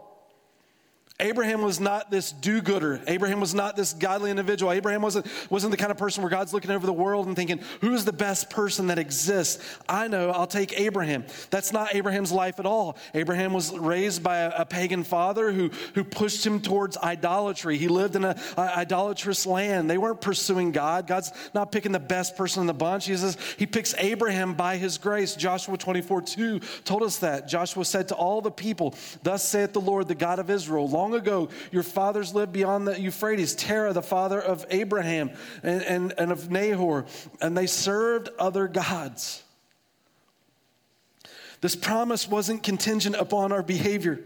Abraham 1.20 1.62
was 1.62 1.78
not 1.78 2.10
this 2.10 2.32
do 2.32 2.60
gooder. 2.60 3.00
Abraham 3.06 3.38
was 3.38 3.54
not 3.54 3.76
this 3.76 3.92
godly 3.92 4.32
individual. 4.32 4.72
Abraham 4.72 5.00
wasn't, 5.00 5.26
wasn't 5.48 5.70
the 5.70 5.76
kind 5.76 5.92
of 5.92 5.96
person 5.96 6.24
where 6.24 6.30
God's 6.30 6.52
looking 6.52 6.72
over 6.72 6.86
the 6.86 6.92
world 6.92 7.28
and 7.28 7.36
thinking, 7.36 7.60
who's 7.80 8.04
the 8.04 8.12
best 8.12 8.50
person 8.50 8.88
that 8.88 8.98
exists? 8.98 9.62
I 9.88 10.08
know, 10.08 10.30
I'll 10.30 10.48
take 10.48 10.76
Abraham. 10.76 11.24
That's 11.50 11.72
not 11.72 11.94
Abraham's 11.94 12.32
life 12.32 12.58
at 12.58 12.66
all. 12.66 12.96
Abraham 13.14 13.52
was 13.52 13.78
raised 13.78 14.24
by 14.24 14.38
a, 14.38 14.62
a 14.62 14.66
pagan 14.66 15.04
father 15.04 15.52
who, 15.52 15.70
who 15.94 16.02
pushed 16.02 16.44
him 16.44 16.60
towards 16.60 16.96
idolatry. 16.96 17.78
He 17.78 17.86
lived 17.86 18.16
in 18.16 18.24
an 18.24 18.36
idolatrous 18.58 19.46
land. 19.46 19.88
They 19.88 19.98
weren't 19.98 20.20
pursuing 20.20 20.72
God. 20.72 21.06
God's 21.06 21.30
not 21.54 21.70
picking 21.70 21.92
the 21.92 22.00
best 22.00 22.36
person 22.36 22.62
in 22.62 22.66
the 22.66 22.74
bunch. 22.74 23.06
He 23.06 23.16
says 23.16 23.38
he 23.56 23.66
picks 23.66 23.94
Abraham 23.98 24.54
by 24.54 24.78
his 24.78 24.98
grace. 24.98 25.36
Joshua 25.36 25.78
24 25.78 26.22
2 26.22 26.60
told 26.84 27.04
us 27.04 27.18
that. 27.18 27.46
Joshua 27.46 27.84
said 27.84 28.08
to 28.08 28.16
all 28.16 28.40
the 28.40 28.50
people, 28.50 28.96
Thus 29.22 29.44
saith 29.44 29.72
the 29.72 29.80
Lord, 29.80 30.08
the 30.08 30.16
God 30.16 30.40
of 30.40 30.50
Israel, 30.50 30.88
long 31.04 31.14
ago, 31.14 31.50
your 31.70 31.82
fathers 31.82 32.34
lived 32.34 32.52
beyond 32.52 32.86
the 32.86 32.98
Euphrates. 32.98 33.54
Terah, 33.54 33.92
the 33.92 34.02
father 34.02 34.40
of 34.40 34.64
Abraham 34.70 35.30
and, 35.62 35.82
and, 35.82 36.14
and 36.16 36.32
of 36.32 36.50
Nahor, 36.50 37.04
and 37.42 37.56
they 37.56 37.66
served 37.66 38.30
other 38.38 38.68
gods. 38.68 39.42
This 41.60 41.76
promise 41.76 42.26
wasn't 42.26 42.62
contingent 42.62 43.16
upon 43.16 43.52
our 43.52 43.62
behavior. 43.62 44.20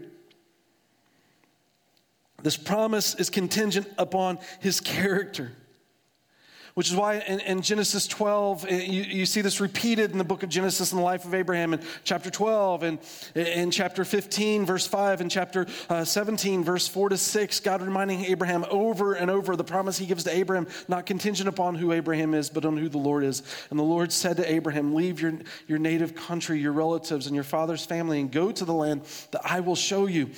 This 2.41 2.55
promise 2.55 3.15
is 3.15 3.29
contingent 3.29 3.87
upon 3.97 4.39
his 4.61 4.79
character. 4.79 5.51
Which 6.79 6.89
is 6.89 6.95
why 6.95 7.15
in, 7.15 7.41
in 7.41 7.61
Genesis 7.61 8.07
12, 8.07 8.65
eh, 8.69 8.83
you, 8.83 9.01
you, 9.01 9.25
see 9.25 9.41
this 9.41 9.59
repeated 9.59 10.13
in 10.13 10.17
the 10.17 10.23
book 10.23 10.43
of 10.43 10.49
Genesis 10.49 10.93
in 10.93 10.97
the 10.97 11.03
life 11.03 11.25
of 11.25 11.33
Abraham 11.33 11.73
in 11.73 11.81
chapter 12.05 12.29
12, 12.29 12.83
and 12.83 12.99
in 13.35 13.69
chapter 13.69 14.05
15, 14.05 14.65
verse 14.65 14.87
5, 14.87 15.19
and 15.19 15.29
chapter 15.29 15.67
uh, 15.89 16.05
17, 16.05 16.63
verse 16.63 16.87
4 16.87 17.09
to 17.09 17.17
6, 17.17 17.59
God 17.59 17.81
reminding 17.81 18.23
Abraham 18.23 18.63
over 18.69 19.11
and 19.11 19.29
over 19.29 19.57
the 19.57 19.63
promise 19.65 19.97
he 19.97 20.05
gives 20.05 20.23
to 20.23 20.33
Abraham, 20.33 20.67
not 20.87 21.05
contingent 21.05 21.49
upon 21.49 21.75
who 21.75 21.91
Abraham 21.91 22.33
is, 22.33 22.49
but 22.49 22.63
on 22.63 22.77
who 22.77 22.87
the 22.87 22.97
Lord 22.97 23.25
is. 23.25 23.43
And 23.71 23.77
the 23.77 23.83
Lord 23.83 24.13
said 24.13 24.37
to 24.37 24.49
Abraham, 24.49 24.95
Leave 24.95 25.19
your, 25.19 25.33
your 25.67 25.79
native 25.79 26.15
country, 26.15 26.61
your 26.61 26.71
relatives, 26.71 27.25
and 27.25 27.35
your 27.35 27.43
father's 27.43 27.85
family, 27.85 28.21
and 28.21 28.31
go 28.31 28.53
to 28.53 28.63
the 28.63 28.73
land 28.73 29.01
that 29.31 29.41
I 29.43 29.59
will 29.59 29.75
show 29.75 30.05
you 30.05 30.29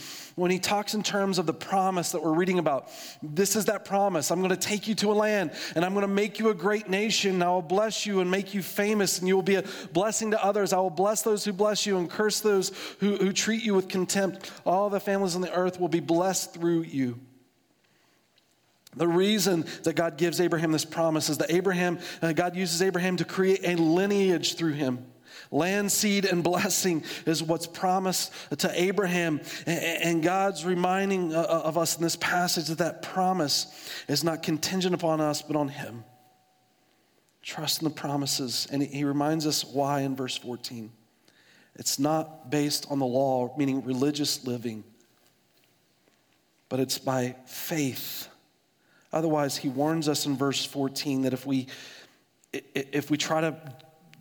when 0.42 0.50
he 0.50 0.58
talks 0.58 0.96
in 0.96 1.04
terms 1.04 1.38
of 1.38 1.46
the 1.46 1.54
promise 1.54 2.14
that 2.14 2.24
we're 2.24 2.34
reading 2.34 2.58
about. 2.58 2.90
This 3.22 3.56
is 3.56 3.66
that 3.66 3.86
promise. 3.86 4.32
I'm 4.32 4.40
going 4.40 4.50
to 4.50 4.58
take 4.58 4.88
you 4.88 4.96
to 4.96 5.12
a 5.12 5.14
land 5.14 5.52
and 5.76 5.86
I'm 5.86 5.94
going 5.94 6.02
to 6.02 6.08
make 6.08 6.40
you 6.40 6.50
a 6.50 6.56
great 6.56 6.90
nation. 6.90 7.44
I 7.44 7.50
will 7.50 7.62
bless 7.62 8.08
you 8.08 8.22
and 8.22 8.32
make 8.32 8.56
you 8.56 8.64
famous 8.64 9.20
and 9.20 9.28
you 9.28 9.36
will 9.36 9.44
be 9.44 9.58
a 9.58 9.64
blessing 9.94 10.32
to 10.32 10.44
others. 10.44 10.74
I 10.74 10.78
will 10.78 10.90
bless 10.90 11.22
those 11.22 11.46
who 11.46 11.54
bless 11.54 11.86
you 11.86 12.00
and 12.00 12.10
curse 12.10 12.40
those 12.40 12.72
who, 13.00 13.18
who 13.18 13.32
treat 13.32 13.62
you 13.62 13.76
with 13.76 13.88
contempt. 13.88 14.52
All 14.66 14.90
the 14.90 15.00
families 15.00 15.36
on 15.36 15.42
the 15.42 15.54
earth 15.54 15.80
will 15.80 15.90
be 15.90 16.00
blessed 16.00 16.56
through 16.56 16.86
you. 16.86 17.20
The 18.96 19.08
reason 19.08 19.66
that 19.84 19.94
God 19.94 20.18
gives 20.18 20.42
Abraham 20.42 20.72
this 20.72 20.86
promise 20.86 21.30
is 21.30 21.38
that 21.38 21.52
Abraham, 21.52 22.00
uh, 22.24 22.34
God 22.34 22.56
uses 22.56 22.82
Abraham 22.82 23.18
to 23.18 23.26
create 23.26 23.60
a 23.64 23.76
lineage 23.76 24.56
through 24.56 24.74
him. 24.74 25.06
Land, 25.52 25.92
seed, 25.92 26.26
and 26.26 26.44
blessing 26.44 27.04
is 27.26 27.44
what's 27.44 27.68
promised 27.68 28.32
to 28.58 28.72
Abraham. 28.82 29.42
And 29.66 30.24
God's 30.24 30.66
reminding 30.66 31.36
uh, 31.36 31.40
uh, 31.40 31.62
of 31.66 31.78
us 31.78 31.98
in 31.98 32.04
this 32.04 32.16
passage 32.16 32.68
that 32.68 32.78
that 32.78 33.02
promise 33.02 33.68
is 34.08 34.24
not 34.24 34.44
contingent 34.44 34.96
upon 34.96 35.22
us, 35.22 35.42
but 35.42 35.56
on 35.56 35.68
Him. 35.68 36.04
Trust 37.42 37.82
in 37.82 37.90
the 37.90 37.94
promises. 37.94 38.68
And 38.72 38.82
He 38.82 39.04
reminds 39.04 39.46
us 39.46 39.66
why 39.66 40.02
in 40.02 40.16
verse 40.16 40.38
14. 40.38 40.92
It's 41.76 42.00
not 42.00 42.50
based 42.50 42.88
on 42.90 43.00
the 43.00 43.06
law, 43.06 43.54
meaning 43.58 43.84
religious 43.84 44.46
living, 44.46 44.84
but 46.70 46.80
it's 46.80 46.98
by 46.98 47.36
faith 47.46 48.30
Otherwise, 49.14 49.58
he 49.58 49.70
warns 49.70 50.08
us 50.08 50.26
in 50.26 50.38
verse 50.38 50.66
14 50.66 51.24
that 51.24 51.34
if 51.34 51.46
we, 51.46 51.68
if 52.54 53.12
we 53.12 53.18
try 53.18 53.42
to, 53.42 53.56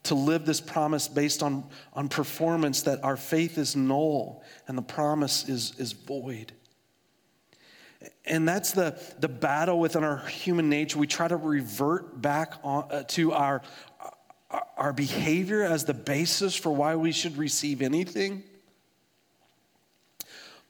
to 0.04 0.14
live 0.14 0.47
this 0.47 0.61
promise 0.61 1.09
based 1.09 1.42
on, 1.42 1.64
on 1.92 2.09
performance, 2.09 2.83
that 2.83 3.02
our 3.04 3.16
faith 3.16 3.59
is 3.59 3.76
null 3.76 4.42
and 4.66 4.76
the 4.76 4.83
promise 4.83 5.49
is, 5.49 5.75
is 5.78 5.92
void. 5.92 6.52
And 8.25 8.49
that's 8.49 8.73
the, 8.73 8.99
the 9.19 9.28
battle 9.28 9.78
within 9.78 10.04
our 10.04 10.19
human 10.26 10.71
nature. 10.71 10.99
We 10.99 11.07
try 11.07 11.28
to 11.28 11.37
revert 11.37 12.21
back 12.21 12.54
on, 12.62 12.87
uh, 12.90 13.02
to 13.09 13.33
our, 13.33 13.62
our 14.76 14.92
behavior 14.92 15.62
as 15.62 15.85
the 15.85 15.95
basis 15.95 16.54
for 16.54 16.71
why 16.71 16.97
we 16.97 17.12
should 17.12 17.37
receive 17.37 17.83
anything. 17.83 18.42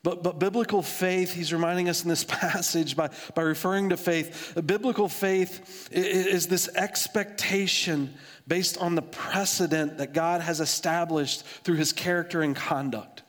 But, 0.03 0.23
but 0.23 0.39
biblical 0.39 0.81
faith, 0.81 1.35
he's 1.35 1.53
reminding 1.53 1.89
us 1.89 2.03
in 2.03 2.09
this 2.09 2.25
passage 2.29 2.97
by, 2.97 3.11
by 3.35 3.43
referring 3.43 3.91
to 3.91 3.97
faith, 3.97 4.59
biblical 4.65 5.09
faith 5.09 5.91
is 5.93 6.47
this 6.47 6.69
expectation 6.75 8.15
based 8.49 8.79
on 8.79 8.95
the 8.95 9.03
precedent 9.03 9.99
that 9.99 10.13
God 10.13 10.41
has 10.41 10.61
established 10.61 11.45
through 11.65 11.77
his 11.77 11.93
character 11.93 12.43
and 12.43 12.57
conduct. 12.57 13.23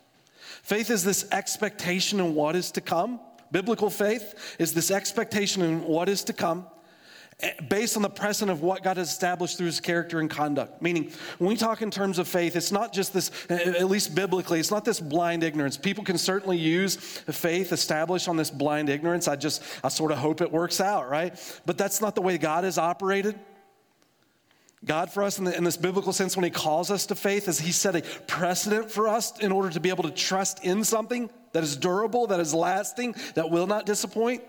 Faith 0.64 0.90
is 0.90 1.04
this 1.04 1.28
expectation 1.32 2.20
in 2.20 2.34
what 2.36 2.56
is 2.56 2.72
to 2.72 2.82
come. 2.82 3.20
Biblical 3.52 3.90
faith 3.90 4.56
is 4.58 4.74
this 4.74 4.92
expectation 4.92 5.62
in 5.62 5.84
what 5.84 6.08
is 6.08 6.24
to 6.26 6.34
come 6.34 6.66
based 7.70 7.96
on 7.96 8.02
the 8.02 8.10
precedent 8.10 8.52
of 8.52 8.62
what 8.62 8.84
God 8.84 8.98
has 8.98 9.10
established 9.10 9.58
through 9.58 9.68
his 9.68 9.80
character 9.80 10.20
and 10.20 10.30
conduct. 10.30 10.82
Meaning, 10.82 11.12
when 11.38 11.50
we 11.50 11.56
talk 11.56 11.82
in 11.82 11.92
terms 11.92 12.20
of 12.20 12.28
faith, 12.28 12.56
it's 12.56 12.72
not 12.72 12.94
just 12.94 13.14
this, 13.14 13.32
at 13.50 13.90
least 13.90 14.16
biblically, 14.16 14.60
it's 14.60 14.72
not 14.72 14.86
this 14.86 15.00
blind 15.00 15.44
ignorance. 15.44 15.78
People 15.78 16.04
can 16.04 16.18
certainly 16.18 16.58
use 16.58 16.96
faith 16.96 17.72
established 17.72 18.28
on 18.28 18.38
this 18.38 18.52
blind 18.52 18.90
ignorance. 18.90 19.28
I 19.28 19.36
just, 19.36 19.64
I 19.84 19.90
sort 19.90 20.12
of 20.12 20.18
hope 20.18 20.42
it 20.42 20.52
works 20.52 20.80
out, 20.80 21.10
right? 21.10 21.36
But 21.66 21.78
that's 21.78 22.02
not 22.02 22.16
the 22.16 22.22
way 22.22 22.38
God 22.38 22.64
has 22.64 22.78
operated. 22.78 23.40
God, 24.84 25.12
for 25.12 25.22
us, 25.22 25.38
in, 25.38 25.46
the, 25.46 25.56
in, 25.56 25.64
this 25.64 25.78
biblical 25.78 26.12
sense, 26.12 26.36
when 26.36 26.44
He 26.44 26.50
calls 26.50 26.90
us 26.90 27.06
to 27.08 27.16
faith, 27.16 27.48
is 27.48 27.60
He 27.60 27.72
set 27.72 27.96
a 27.96 28.02
precedent 28.26 28.90
for 28.90 29.08
us 29.08 29.38
in 29.40 29.52
order 29.52 29.70
to 29.70 29.80
be 29.80 29.90
able 29.90 30.04
to 30.04 30.12
trust 30.12 30.64
in 30.66 30.84
something 30.84 31.30
that 31.52 31.64
is 31.64 31.76
durable, 31.76 32.28
that 32.28 32.40
is 32.40 32.54
lasting, 32.54 33.16
that 33.36 33.52
will 33.52 33.68
not 33.68 33.86
disappoint. 33.86 34.42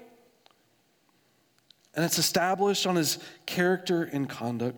And 1.95 2.05
it's 2.05 2.19
established 2.19 2.87
on 2.87 2.97
his 2.97 3.19
character 3.47 4.03
and 4.05 4.29
conduct. 4.29 4.77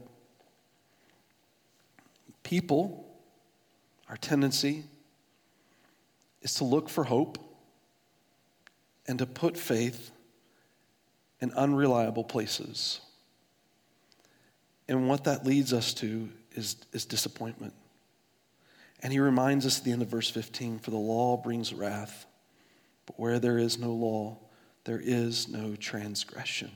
People, 2.43 3.07
our 4.09 4.17
tendency 4.17 4.85
is 6.43 6.55
to 6.55 6.65
look 6.65 6.89
for 6.89 7.05
hope 7.05 7.39
and 9.07 9.19
to 9.19 9.27
put 9.27 9.57
faith 9.57 10.11
in 11.41 11.53
unreliable 11.53 12.25
places. 12.25 13.01
And 14.89 15.09
what 15.09 15.25
that 15.25 15.47
leads 15.47 15.73
us 15.73 15.95
to 15.95 16.29
is, 16.53 16.77
is 16.93 17.05
disappointment. 17.05 17.73
And 19.03 19.13
he 19.13 19.21
reminds 19.21 19.67
us 19.67 19.79
at 19.79 19.85
the 19.85 19.93
end 19.93 20.03
of 20.03 20.09
verse 20.09 20.31
15 20.31 20.79
For 20.79 20.91
the 20.91 20.97
law 20.97 21.37
brings 21.37 21.73
wrath, 21.73 22.27
but 23.07 23.19
where 23.19 23.39
there 23.39 23.59
is 23.59 23.79
no 23.79 23.93
law, 23.93 24.39
there 24.85 25.01
is 25.03 25.49
no 25.49 25.77
transgression. 25.77 26.71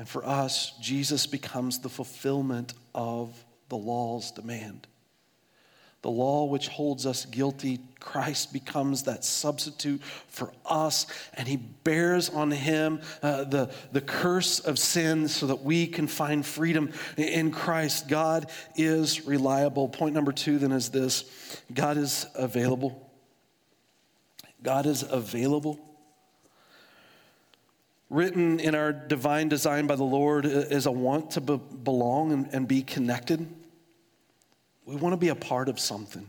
And 0.00 0.08
for 0.08 0.24
us, 0.24 0.72
Jesus 0.80 1.26
becomes 1.26 1.80
the 1.80 1.90
fulfillment 1.90 2.72
of 2.94 3.44
the 3.68 3.76
law's 3.76 4.30
demand. 4.30 4.86
The 6.00 6.08
law 6.08 6.46
which 6.46 6.68
holds 6.68 7.04
us 7.04 7.26
guilty, 7.26 7.80
Christ 8.00 8.50
becomes 8.50 9.02
that 9.02 9.26
substitute 9.26 10.02
for 10.02 10.54
us, 10.64 11.04
and 11.34 11.46
he 11.46 11.58
bears 11.58 12.30
on 12.30 12.50
him 12.50 13.02
uh, 13.22 13.44
the, 13.44 13.70
the 13.92 14.00
curse 14.00 14.58
of 14.60 14.78
sin 14.78 15.28
so 15.28 15.48
that 15.48 15.64
we 15.64 15.86
can 15.86 16.06
find 16.06 16.46
freedom 16.46 16.92
in 17.18 17.50
Christ. 17.50 18.08
God 18.08 18.50
is 18.76 19.26
reliable. 19.26 19.86
Point 19.86 20.14
number 20.14 20.32
two 20.32 20.58
then 20.58 20.72
is 20.72 20.88
this 20.88 21.30
God 21.74 21.98
is 21.98 22.24
available. 22.34 23.12
God 24.62 24.86
is 24.86 25.02
available 25.02 25.78
written 28.10 28.58
in 28.58 28.74
our 28.74 28.92
divine 28.92 29.48
design 29.48 29.86
by 29.86 29.94
the 29.94 30.04
Lord 30.04 30.44
is 30.44 30.86
a 30.86 30.92
want 30.92 31.30
to 31.32 31.40
be- 31.40 31.56
belong 31.56 32.32
and, 32.32 32.48
and 32.52 32.68
be 32.68 32.82
connected. 32.82 33.48
We 34.84 34.96
want 34.96 35.12
to 35.12 35.16
be 35.16 35.28
a 35.28 35.36
part 35.36 35.68
of 35.68 35.78
something, 35.78 36.26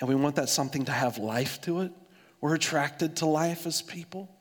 and 0.00 0.08
we 0.08 0.16
want 0.16 0.36
that 0.36 0.48
something 0.48 0.84
to 0.86 0.92
have 0.92 1.16
life 1.16 1.60
to 1.62 1.80
it. 1.80 1.92
We're 2.40 2.56
attracted 2.56 3.16
to 3.18 3.26
life 3.26 3.66
as 3.66 3.80
people. 3.80 4.35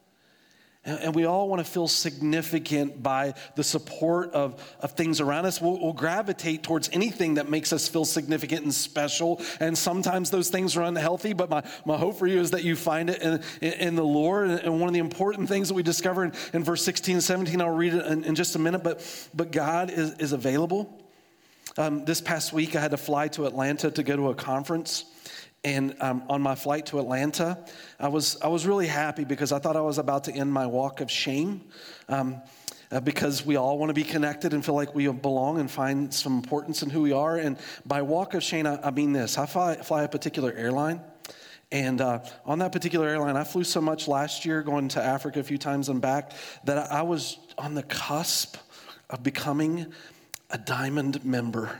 And 0.85 1.15
we 1.15 1.25
all 1.25 1.49
want 1.49 1.65
to 1.65 1.69
feel 1.69 1.87
significant 1.87 3.01
by 3.01 3.33
the 3.55 3.63
support 3.63 4.31
of, 4.33 4.61
of 4.79 4.91
things 4.91 5.19
around 5.19 5.47
us. 5.47 5.59
We'll, 5.59 5.79
we'll, 5.79 5.93
gravitate 5.93 6.61
towards 6.61 6.89
anything 6.93 7.35
that 7.35 7.49
makes 7.49 7.73
us 7.73 7.87
feel 7.87 8.05
significant 8.05 8.63
and 8.63 8.73
special. 8.73 9.41
And 9.59 9.75
sometimes 9.75 10.29
those 10.29 10.49
things 10.49 10.77
are 10.77 10.83
unhealthy, 10.83 11.33
but 11.33 11.49
my, 11.49 11.63
my 11.85 11.97
hope 11.97 12.19
for 12.19 12.27
you 12.27 12.39
is 12.39 12.51
that 12.51 12.63
you 12.63 12.75
find 12.75 13.09
it 13.09 13.21
in, 13.23 13.71
in, 13.73 13.95
the 13.95 14.03
Lord. 14.03 14.51
And 14.51 14.79
one 14.79 14.87
of 14.87 14.93
the 14.93 14.99
important 14.99 15.49
things 15.49 15.69
that 15.69 15.73
we 15.73 15.81
discover 15.81 16.25
in, 16.25 16.33
in 16.53 16.63
verse 16.63 16.83
16 16.85 17.15
and 17.15 17.23
17, 17.23 17.61
I'll 17.61 17.69
read 17.69 17.95
it 17.95 18.05
in, 18.05 18.23
in, 18.23 18.35
just 18.35 18.55
a 18.55 18.59
minute, 18.59 18.83
but, 18.83 19.27
but 19.33 19.51
God 19.51 19.89
is, 19.89 20.13
is 20.19 20.33
available. 20.33 21.01
Um, 21.77 22.05
this 22.05 22.21
past 22.21 22.53
week, 22.53 22.75
I 22.75 22.79
had 22.79 22.91
to 22.91 22.97
fly 22.97 23.27
to 23.29 23.47
Atlanta 23.47 23.89
to 23.89 24.03
go 24.03 24.15
to 24.15 24.29
a 24.29 24.35
conference. 24.35 25.05
And 25.65 25.95
um, 25.99 26.21
on 26.29 26.43
my 26.43 26.53
flight 26.53 26.85
to 26.87 26.99
Atlanta, 26.99 27.57
I 27.99 28.07
was, 28.07 28.39
I 28.39 28.49
was 28.49 28.67
really 28.67 28.85
happy 28.85 29.23
because 29.23 29.51
I 29.51 29.57
thought 29.57 29.75
I 29.75 29.81
was 29.81 29.97
about 29.97 30.25
to 30.25 30.31
end 30.31 30.53
my 30.53 30.67
walk 30.67 31.01
of 31.01 31.09
shame. 31.09 31.61
Um, 32.07 32.41
uh, 32.91 32.99
because 32.99 33.43
we 33.43 33.55
all 33.55 33.79
want 33.79 33.89
to 33.89 33.95
be 33.95 34.03
connected 34.03 34.53
and 34.53 34.63
feel 34.63 34.75
like 34.75 34.93
we 34.93 35.11
belong 35.11 35.59
and 35.59 35.69
find 35.69 36.13
some 36.13 36.35
importance 36.35 36.83
in 36.83 36.89
who 36.91 37.01
we 37.01 37.11
are. 37.11 37.37
And 37.37 37.57
by 37.83 38.03
walk 38.03 38.35
of 38.35 38.43
shame, 38.43 38.67
I, 38.67 38.79
I 38.83 38.91
mean 38.91 39.11
this 39.11 39.39
I 39.39 39.47
fly, 39.47 39.77
fly, 39.77 40.03
a 40.03 40.07
particular 40.07 40.53
airline. 40.53 41.01
And 41.71 41.99
uh, 41.99 42.19
on 42.45 42.59
that 42.59 42.71
particular 42.71 43.07
airline, 43.07 43.35
I 43.35 43.43
flew 43.43 43.63
so 43.63 43.81
much 43.81 44.07
last 44.07 44.45
year, 44.45 44.61
going 44.61 44.87
to 44.89 45.01
Africa 45.01 45.39
a 45.39 45.43
few 45.43 45.57
times 45.57 45.89
and 45.89 45.99
back, 45.99 46.33
that 46.65 46.77
I, 46.77 46.99
I 46.99 47.01
was 47.01 47.39
on 47.57 47.73
the 47.73 47.83
cusp 47.83 48.55
of 49.09 49.23
becoming 49.23 49.91
a 50.51 50.59
diamond 50.59 51.25
member. 51.25 51.79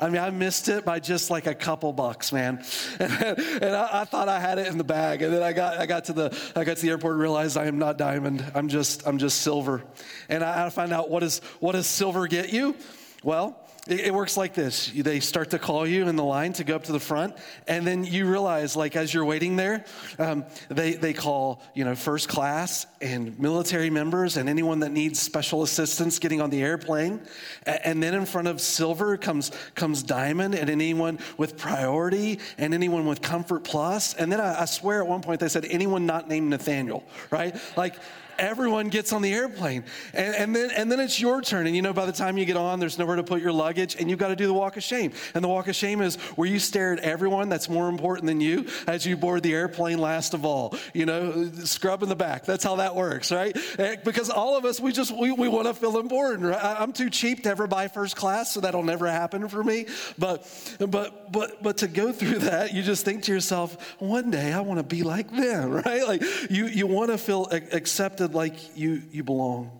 I 0.00 0.08
mean, 0.08 0.22
I 0.22 0.30
missed 0.30 0.68
it 0.68 0.84
by 0.84 0.98
just 0.98 1.30
like 1.30 1.46
a 1.46 1.54
couple 1.54 1.92
bucks, 1.92 2.32
man. 2.32 2.64
And, 3.00 3.12
and 3.12 3.76
I, 3.76 4.00
I, 4.00 4.04
thought 4.04 4.28
I 4.28 4.40
had 4.40 4.58
it 4.58 4.66
in 4.66 4.78
the 4.78 4.84
bag, 4.84 5.22
and 5.22 5.32
then 5.32 5.42
I 5.42 5.52
got 5.52 5.78
I 5.78 5.86
got 5.86 6.04
to 6.06 6.12
the 6.12 6.52
I 6.54 6.64
got 6.64 6.76
to 6.76 6.82
the 6.82 6.90
airport 6.90 7.12
and 7.12 7.20
realized 7.20 7.56
I 7.56 7.66
am 7.66 7.78
not 7.78 7.98
diamond. 7.98 8.44
I'm 8.54 8.68
just 8.68 9.06
I'm 9.06 9.18
just 9.18 9.42
silver. 9.42 9.82
And 10.28 10.44
I, 10.44 10.66
I 10.66 10.70
find 10.70 10.92
out 10.92 11.10
what 11.10 11.22
is 11.22 11.40
what 11.60 11.72
does 11.72 11.86
silver 11.86 12.26
get 12.26 12.52
you? 12.52 12.76
Well, 13.22 13.56
it, 13.86 14.00
it 14.00 14.14
works 14.14 14.36
like 14.36 14.54
this. 14.54 14.90
They 14.94 15.20
start 15.20 15.50
to 15.50 15.58
call 15.58 15.86
you 15.86 16.08
in 16.08 16.16
the 16.16 16.24
line 16.24 16.52
to 16.54 16.64
go 16.64 16.76
up 16.76 16.84
to 16.84 16.92
the 16.92 17.00
front, 17.00 17.36
and 17.66 17.86
then 17.86 18.04
you 18.04 18.26
realize, 18.26 18.76
like, 18.76 18.96
as 18.96 19.12
you're 19.12 19.24
waiting 19.24 19.56
there, 19.56 19.84
um, 20.18 20.44
they, 20.68 20.94
they 20.94 21.12
call, 21.12 21.62
you 21.74 21.84
know, 21.84 21.94
first 21.94 22.28
class 22.28 22.86
and 23.00 23.38
military 23.38 23.90
members 23.90 24.36
and 24.36 24.48
anyone 24.48 24.80
that 24.80 24.92
needs 24.92 25.20
special 25.20 25.62
assistance 25.62 26.18
getting 26.18 26.40
on 26.40 26.50
the 26.50 26.62
airplane. 26.62 27.20
And 27.66 28.02
then 28.02 28.14
in 28.14 28.26
front 28.26 28.48
of 28.48 28.60
silver 28.60 29.16
comes, 29.16 29.50
comes 29.74 30.02
diamond 30.02 30.54
and 30.54 30.68
anyone 30.68 31.18
with 31.36 31.56
priority 31.56 32.40
and 32.58 32.74
anyone 32.74 33.06
with 33.06 33.22
comfort 33.22 33.64
plus. 33.64 34.14
And 34.14 34.30
then 34.30 34.40
I, 34.40 34.62
I 34.62 34.64
swear 34.66 35.00
at 35.00 35.06
one 35.06 35.22
point 35.22 35.40
they 35.40 35.48
said 35.48 35.64
anyone 35.64 36.06
not 36.06 36.28
named 36.28 36.50
Nathaniel, 36.50 37.04
right? 37.30 37.56
Like, 37.76 37.96
everyone 38.40 38.88
gets 38.88 39.12
on 39.12 39.22
the 39.22 39.32
airplane. 39.32 39.84
And, 40.14 40.34
and, 40.34 40.56
then, 40.56 40.70
and 40.70 40.90
then 40.90 40.98
it's 40.98 41.20
your 41.20 41.42
turn. 41.42 41.66
And 41.66 41.76
you 41.76 41.82
know, 41.82 41.92
by 41.92 42.06
the 42.06 42.12
time 42.12 42.38
you 42.38 42.44
get 42.44 42.56
on, 42.56 42.80
there's 42.80 42.98
nowhere 42.98 43.16
to 43.16 43.22
put 43.22 43.42
your 43.42 43.52
luggage, 43.52 43.96
and 43.96 44.08
you've 44.08 44.18
got 44.18 44.28
to 44.28 44.36
do 44.36 44.46
the 44.46 44.54
walk 44.54 44.76
of 44.76 44.82
shame. 44.82 45.12
And 45.34 45.44
the 45.44 45.48
walk 45.48 45.68
of 45.68 45.76
shame 45.76 46.00
is 46.00 46.16
where 46.36 46.48
you 46.48 46.58
stare 46.58 46.92
at 46.92 47.00
everyone 47.00 47.48
that's 47.48 47.68
more 47.68 47.88
important 47.88 48.26
than 48.26 48.40
you 48.40 48.66
as 48.86 49.06
you 49.06 49.16
board 49.16 49.42
the 49.42 49.54
airplane 49.54 49.98
last 49.98 50.34
of 50.34 50.44
all. 50.44 50.74
You 50.94 51.06
know, 51.06 51.50
scrub 51.64 52.02
in 52.02 52.08
the 52.08 52.16
back. 52.16 52.44
That's 52.44 52.64
how 52.64 52.76
that 52.76 52.96
works, 52.96 53.30
right? 53.30 53.56
Eh, 53.78 53.96
because 54.04 54.30
all 54.30 54.56
of 54.56 54.64
us, 54.64 54.80
we 54.80 54.92
just, 54.92 55.16
we, 55.16 55.30
we 55.32 55.48
want 55.48 55.66
to 55.66 55.74
feel 55.74 55.98
important, 55.98 56.48
right? 56.48 56.80
I'm 56.80 56.92
too 56.92 57.10
cheap 57.10 57.44
to 57.44 57.50
ever 57.50 57.66
buy 57.66 57.88
first 57.88 58.16
class, 58.16 58.52
so 58.52 58.60
that'll 58.60 58.82
never 58.82 59.06
happen 59.06 59.48
for 59.48 59.62
me. 59.62 59.86
But, 60.18 60.48
but, 60.78 61.30
but, 61.30 61.62
but 61.62 61.76
to 61.78 61.88
go 61.88 62.12
through 62.12 62.38
that, 62.40 62.72
you 62.72 62.82
just 62.82 63.04
think 63.04 63.24
to 63.24 63.32
yourself, 63.32 63.96
one 63.98 64.30
day 64.30 64.52
I 64.52 64.60
want 64.60 64.78
to 64.78 64.84
be 64.84 65.02
like 65.02 65.30
them, 65.30 65.70
right? 65.86 66.06
Like 66.06 66.22
you, 66.50 66.66
you 66.66 66.86
want 66.86 67.10
to 67.10 67.18
feel 67.18 67.48
accepted 67.50 68.29
like 68.34 68.76
you, 68.76 69.02
you 69.10 69.22
belong. 69.22 69.70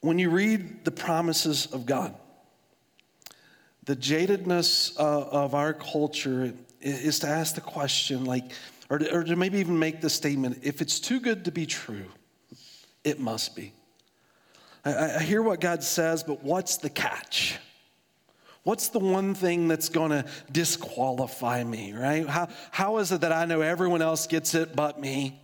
When 0.00 0.18
you 0.18 0.30
read 0.30 0.84
the 0.84 0.90
promises 0.90 1.66
of 1.66 1.86
God, 1.86 2.14
the 3.84 3.96
jadedness 3.96 4.98
uh, 4.98 5.28
of 5.28 5.54
our 5.54 5.72
culture 5.72 6.52
is 6.80 7.20
to 7.20 7.28
ask 7.28 7.54
the 7.54 7.60
question, 7.60 8.24
like, 8.24 8.52
or 8.90 8.98
to, 8.98 9.14
or 9.14 9.24
to 9.24 9.36
maybe 9.36 9.58
even 9.58 9.78
make 9.78 10.00
the 10.00 10.10
statement 10.10 10.60
if 10.62 10.80
it's 10.80 11.00
too 11.00 11.20
good 11.20 11.44
to 11.46 11.52
be 11.52 11.66
true, 11.66 12.06
it 13.04 13.18
must 13.18 13.56
be. 13.56 13.72
I, 14.84 15.16
I 15.16 15.22
hear 15.22 15.42
what 15.42 15.60
God 15.60 15.82
says, 15.82 16.22
but 16.22 16.42
what's 16.42 16.76
the 16.76 16.90
catch? 16.90 17.58
What's 18.62 18.88
the 18.88 18.98
one 18.98 19.34
thing 19.34 19.68
that's 19.68 19.88
going 19.88 20.10
to 20.10 20.24
disqualify 20.50 21.62
me, 21.62 21.92
right? 21.92 22.28
How, 22.28 22.48
how 22.72 22.98
is 22.98 23.12
it 23.12 23.20
that 23.20 23.30
I 23.30 23.44
know 23.44 23.60
everyone 23.60 24.02
else 24.02 24.26
gets 24.26 24.56
it 24.56 24.74
but 24.74 25.00
me? 25.00 25.40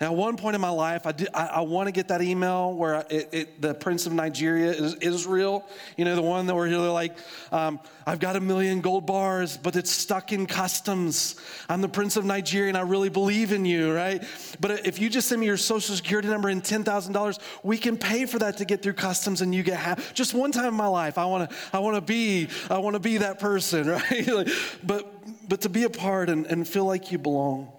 Now, 0.00 0.12
at 0.12 0.16
one 0.16 0.38
point 0.38 0.54
in 0.54 0.62
my 0.62 0.70
life, 0.70 1.06
I, 1.06 1.12
I, 1.34 1.46
I 1.46 1.60
want 1.60 1.88
to 1.88 1.92
get 1.92 2.08
that 2.08 2.22
email 2.22 2.72
where 2.72 3.04
it, 3.10 3.28
it, 3.32 3.60
the 3.60 3.74
Prince 3.74 4.06
of 4.06 4.14
Nigeria 4.14 4.70
is 4.70 4.94
Israel, 4.94 5.68
you 5.98 6.06
know, 6.06 6.16
the 6.16 6.22
one 6.22 6.46
that 6.46 6.54
where 6.54 6.66
you're 6.66 6.88
like, 6.88 7.18
um, 7.52 7.78
I've 8.06 8.18
got 8.18 8.34
a 8.34 8.40
million 8.40 8.80
gold 8.80 9.04
bars, 9.04 9.58
but 9.58 9.76
it's 9.76 9.90
stuck 9.90 10.32
in 10.32 10.46
customs. 10.46 11.38
I'm 11.68 11.82
the 11.82 11.88
Prince 11.88 12.16
of 12.16 12.24
Nigeria 12.24 12.68
and 12.68 12.78
I 12.78 12.80
really 12.80 13.10
believe 13.10 13.52
in 13.52 13.66
you, 13.66 13.92
right? 13.92 14.24
But 14.58 14.86
if 14.86 14.98
you 14.98 15.10
just 15.10 15.28
send 15.28 15.42
me 15.42 15.46
your 15.46 15.58
social 15.58 15.94
security 15.94 16.28
number 16.28 16.48
and 16.48 16.62
$10,000, 16.62 17.38
we 17.62 17.76
can 17.76 17.98
pay 17.98 18.24
for 18.24 18.38
that 18.38 18.56
to 18.56 18.64
get 18.64 18.82
through 18.82 18.94
customs 18.94 19.42
and 19.42 19.54
you 19.54 19.62
get 19.62 19.78
half. 19.78 20.14
Just 20.14 20.32
one 20.32 20.50
time 20.50 20.68
in 20.68 20.74
my 20.74 20.86
life, 20.86 21.18
I 21.18 21.26
want 21.26 21.50
to 21.50 21.56
I 21.74 21.78
wanna 21.80 22.00
be, 22.00 22.48
I 22.70 22.78
want 22.78 22.94
to 22.94 23.00
be 23.00 23.18
that 23.18 23.38
person, 23.38 23.86
right? 23.90 24.26
like, 24.26 24.48
but, 24.82 25.12
but 25.46 25.60
to 25.60 25.68
be 25.68 25.84
a 25.84 25.90
part 25.90 26.30
and, 26.30 26.46
and 26.46 26.66
feel 26.66 26.86
like 26.86 27.12
you 27.12 27.18
belong 27.18 27.70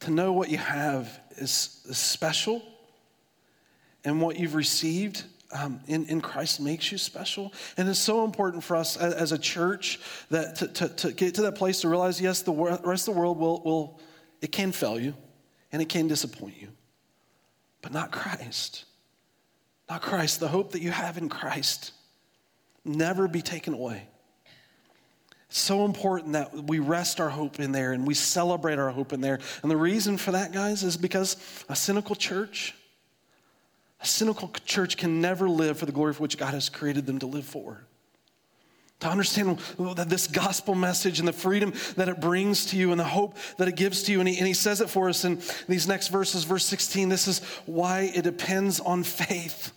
to 0.00 0.10
know 0.10 0.32
what 0.32 0.50
you 0.50 0.58
have 0.58 1.20
is, 1.36 1.50
special 1.92 2.62
and 4.04 4.20
what 4.20 4.38
you've 4.38 4.54
received 4.54 5.24
um, 5.52 5.80
in, 5.86 6.04
in 6.06 6.20
Christ 6.20 6.60
makes 6.60 6.90
you 6.90 6.98
special. 6.98 7.52
And 7.76 7.88
it's 7.88 7.98
so 7.98 8.24
important 8.24 8.64
for 8.64 8.76
us 8.76 8.96
as, 8.96 9.14
as 9.14 9.32
a 9.32 9.38
church 9.38 10.00
that 10.30 10.56
to, 10.56 10.68
to, 10.68 10.88
to, 10.88 11.12
get 11.12 11.34
to 11.36 11.42
that 11.42 11.54
place 11.54 11.80
to 11.82 11.88
realize, 11.88 12.20
yes, 12.20 12.42
the 12.42 12.52
rest 12.52 13.08
of 13.08 13.14
the 13.14 13.20
world 13.20 13.38
will, 13.38 13.62
will, 13.62 14.00
it 14.40 14.52
can 14.52 14.72
fail 14.72 14.98
you 14.98 15.14
and 15.72 15.80
it 15.80 15.88
can 15.88 16.08
disappoint 16.08 16.60
you, 16.60 16.68
but 17.82 17.92
not 17.92 18.10
Christ. 18.10 18.84
Not 19.88 20.02
Christ. 20.02 20.40
The 20.40 20.48
hope 20.48 20.72
that 20.72 20.82
you 20.82 20.90
have 20.90 21.18
in 21.18 21.28
Christ 21.28 21.92
never 22.84 23.28
be 23.28 23.42
taken 23.42 23.74
away 23.74 24.08
so 25.56 25.84
important 25.84 26.32
that 26.32 26.52
we 26.52 26.80
rest 26.80 27.20
our 27.20 27.30
hope 27.30 27.60
in 27.60 27.70
there 27.70 27.92
and 27.92 28.04
we 28.04 28.14
celebrate 28.14 28.78
our 28.78 28.90
hope 28.90 29.12
in 29.12 29.20
there. 29.20 29.38
And 29.62 29.70
the 29.70 29.76
reason 29.76 30.18
for 30.18 30.32
that, 30.32 30.52
guys, 30.52 30.82
is 30.82 30.96
because 30.96 31.36
a 31.68 31.76
cynical 31.76 32.16
church, 32.16 32.74
a 34.00 34.06
cynical 34.06 34.50
church 34.66 34.96
can 34.96 35.20
never 35.20 35.48
live 35.48 35.78
for 35.78 35.86
the 35.86 35.92
glory 35.92 36.12
for 36.12 36.22
which 36.22 36.38
God 36.38 36.54
has 36.54 36.68
created 36.68 37.06
them 37.06 37.20
to 37.20 37.26
live 37.26 37.44
for. 37.44 37.86
To 39.00 39.08
understand 39.08 39.58
that 39.78 40.08
this 40.08 40.26
gospel 40.26 40.74
message 40.74 41.20
and 41.20 41.28
the 41.28 41.32
freedom 41.32 41.72
that 41.96 42.08
it 42.08 42.20
brings 42.20 42.66
to 42.66 42.76
you 42.76 42.90
and 42.90 42.98
the 42.98 43.04
hope 43.04 43.36
that 43.58 43.68
it 43.68 43.76
gives 43.76 44.02
to 44.04 44.12
you. 44.12 44.18
And 44.18 44.28
he, 44.28 44.38
and 44.38 44.48
he 44.48 44.54
says 44.54 44.80
it 44.80 44.90
for 44.90 45.08
us 45.08 45.24
in 45.24 45.40
these 45.68 45.86
next 45.86 46.08
verses, 46.08 46.42
verse 46.42 46.64
16. 46.64 47.08
This 47.08 47.28
is 47.28 47.40
why 47.66 48.10
it 48.14 48.22
depends 48.22 48.80
on 48.80 49.04
faith. 49.04 49.72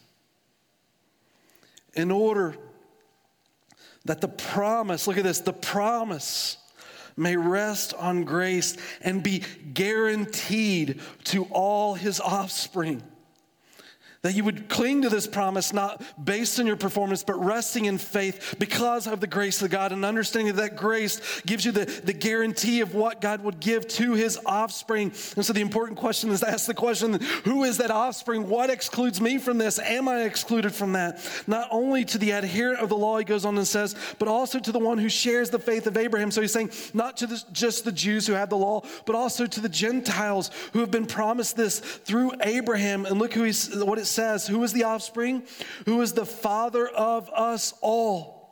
In 1.94 2.10
order 2.10 2.56
that 4.08 4.22
the 4.22 4.28
promise, 4.28 5.08
look 5.08 5.18
at 5.18 5.24
this, 5.24 5.40
the 5.40 5.54
promise 5.54 6.58
may 7.16 7.36
rest 7.36 7.94
on 7.96 8.24
grace 8.24 8.78
and 9.02 9.24
be 9.24 9.44
guaranteed 9.74 11.00
to 11.26 11.46
all 11.46 11.96
his 11.96 12.20
offspring. 12.20 13.02
That 14.24 14.34
you 14.34 14.44
would 14.44 14.68
cling 14.68 15.04
to 15.04 15.10
this 15.10 15.28
promise 15.28 15.74
not 15.74 16.02
based 16.24 16.60
on 16.60 16.66
your 16.66 16.76
performance, 16.76 17.24
but 17.24 17.44
resting 17.44 17.86
in 17.86 17.98
faith 17.98 18.56
because 18.60 19.08
of 19.08 19.20
the 19.20 19.28
grace 19.28 19.62
of 19.62 19.70
God 19.70 19.92
and 19.92 20.04
understanding 20.04 20.56
that, 20.56 20.62
that 20.62 20.76
grace 20.76 21.42
gives 21.46 21.66
you 21.66 21.72
the, 21.72 21.86
the 21.86 22.14
guarantee 22.14 22.82
of 22.82 22.94
what 22.94 23.22
God 23.22 23.44
would 23.44 23.60
give 23.60 23.88
to 23.90 24.14
his 24.14 24.40
offspring. 24.46 25.12
And 25.36 25.46
so 25.46 25.54
the 25.54 25.62
important 25.62 26.00
question 26.00 26.30
is 26.32 26.40
to 26.42 26.50
ask 26.50 26.66
the 26.66 26.74
question 26.74 27.20
who 27.44 27.64
is 27.64 27.78
that 27.78 27.92
offspring? 27.92 28.50
What 28.50 28.70
excludes 28.70 29.22
me 29.22 29.38
from 29.38 29.58
this? 29.58 29.80
Am 29.80 30.08
I 30.08 30.24
excluded 30.24 30.74
from 30.74 30.94
that? 30.94 31.20
Not 31.48 31.68
only 31.72 32.04
to 32.06 32.18
the 32.18 32.32
adherent 32.32 32.80
of 32.80 32.90
the 32.90 32.98
law, 32.98 33.18
he 33.18 33.24
goes 33.24 33.46
on 33.46 33.58
and 33.58 33.68
says, 33.68 33.96
but 34.20 34.28
also 34.28 34.60
to 34.60 34.72
the 34.72 34.80
one 34.80 34.98
who 34.98 35.10
shares 35.10 35.50
the 35.50 35.60
faith 35.60 35.88
of 35.88 35.98
Abraham. 35.98 36.32
So 36.32 36.42
he's 36.42 36.52
saying, 36.52 36.72
not 36.94 37.18
to 37.18 37.28
the, 37.28 37.44
just 37.52 37.86
the 37.86 37.92
Jews 37.92 38.28
who 38.28 38.34
have 38.34 38.50
the 38.50 38.58
law, 38.58 38.82
but 39.06 39.16
also 39.16 39.46
to 39.46 39.62
the 39.62 39.70
Gentiles 39.70 40.52
who 40.74 40.80
have 40.80 40.92
been 40.92 41.06
promised 41.06 41.56
this 41.56 41.80
through 41.80 42.34
Abraham. 42.42 43.06
And 43.06 43.20
look 43.20 43.34
who 43.34 43.44
he's, 43.44 43.76
what 43.76 44.00
it 44.00 44.06
says 44.18 44.48
Who 44.48 44.64
is 44.64 44.74
the 44.74 44.84
offspring? 44.84 45.44
Who 45.86 46.02
is 46.02 46.14
the 46.14 46.26
father 46.26 46.88
of 46.88 47.30
us 47.30 47.74
all? 47.82 48.50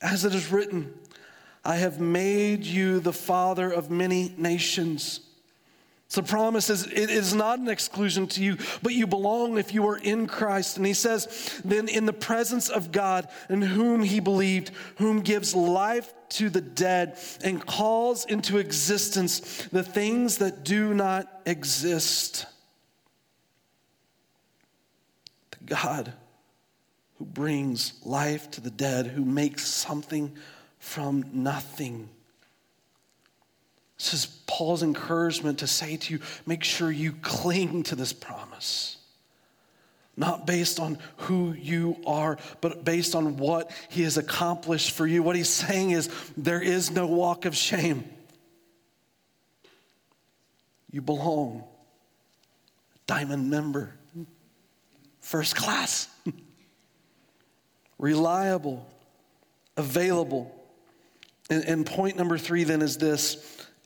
As 0.00 0.24
it 0.24 0.34
is 0.34 0.52
written, 0.52 0.94
I 1.64 1.76
have 1.76 1.98
made 1.98 2.64
you 2.64 3.00
the 3.00 3.12
father 3.12 3.72
of 3.72 3.90
many 3.90 4.34
nations. 4.36 5.20
So, 6.10 6.22
promise 6.22 6.70
is 6.70 6.86
it 6.86 7.10
is 7.10 7.34
not 7.34 7.58
an 7.58 7.68
exclusion 7.68 8.26
to 8.28 8.42
you, 8.42 8.56
but 8.82 8.94
you 8.94 9.06
belong 9.06 9.58
if 9.58 9.74
you 9.74 9.86
are 9.88 9.98
in 9.98 10.26
Christ. 10.26 10.76
And 10.76 10.86
he 10.86 10.94
says, 10.94 11.60
then 11.64 11.88
in 11.88 12.06
the 12.06 12.12
presence 12.12 12.68
of 12.68 12.92
God 12.92 13.28
in 13.50 13.60
whom 13.60 14.02
he 14.02 14.20
believed, 14.20 14.70
whom 14.96 15.20
gives 15.20 15.54
life 15.54 16.12
to 16.30 16.50
the 16.50 16.60
dead 16.60 17.18
and 17.42 17.64
calls 17.64 18.26
into 18.26 18.58
existence 18.58 19.66
the 19.72 19.82
things 19.82 20.38
that 20.38 20.64
do 20.64 20.94
not 20.94 21.26
exist. 21.44 22.46
God 25.64 26.12
who 27.18 27.24
brings 27.24 27.94
life 28.04 28.50
to 28.52 28.60
the 28.60 28.70
dead, 28.70 29.06
who 29.06 29.24
makes 29.24 29.66
something 29.66 30.36
from 30.78 31.24
nothing. 31.32 32.08
This 33.98 34.14
is 34.14 34.26
Paul's 34.46 34.84
encouragement 34.84 35.58
to 35.58 35.66
say 35.66 35.96
to 35.96 36.14
you 36.14 36.20
make 36.46 36.62
sure 36.62 36.90
you 36.90 37.12
cling 37.20 37.82
to 37.84 37.96
this 37.96 38.12
promise. 38.12 38.96
Not 40.16 40.46
based 40.46 40.80
on 40.80 40.98
who 41.16 41.52
you 41.52 41.96
are, 42.06 42.38
but 42.60 42.84
based 42.84 43.14
on 43.14 43.36
what 43.36 43.70
he 43.88 44.02
has 44.02 44.16
accomplished 44.16 44.92
for 44.92 45.06
you. 45.06 45.22
What 45.22 45.36
he's 45.36 45.48
saying 45.48 45.90
is 45.90 46.08
there 46.36 46.60
is 46.60 46.90
no 46.90 47.06
walk 47.06 47.44
of 47.44 47.56
shame. 47.56 48.04
You 50.90 51.02
belong. 51.02 51.64
Diamond 53.06 53.50
member 53.50 53.97
first 55.28 55.54
class, 55.54 56.08
reliable, 57.98 58.88
available. 59.76 60.54
And, 61.50 61.64
and, 61.64 61.86
point 61.86 62.16
number 62.16 62.38
three 62.38 62.64
then 62.64 62.80
is 62.80 62.96
this, 62.96 63.36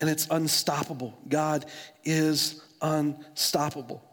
and 0.01 0.09
it's 0.09 0.29
unstoppable. 0.31 1.19
God 1.29 1.67
is 2.05 2.63
unstoppable. 2.81 4.05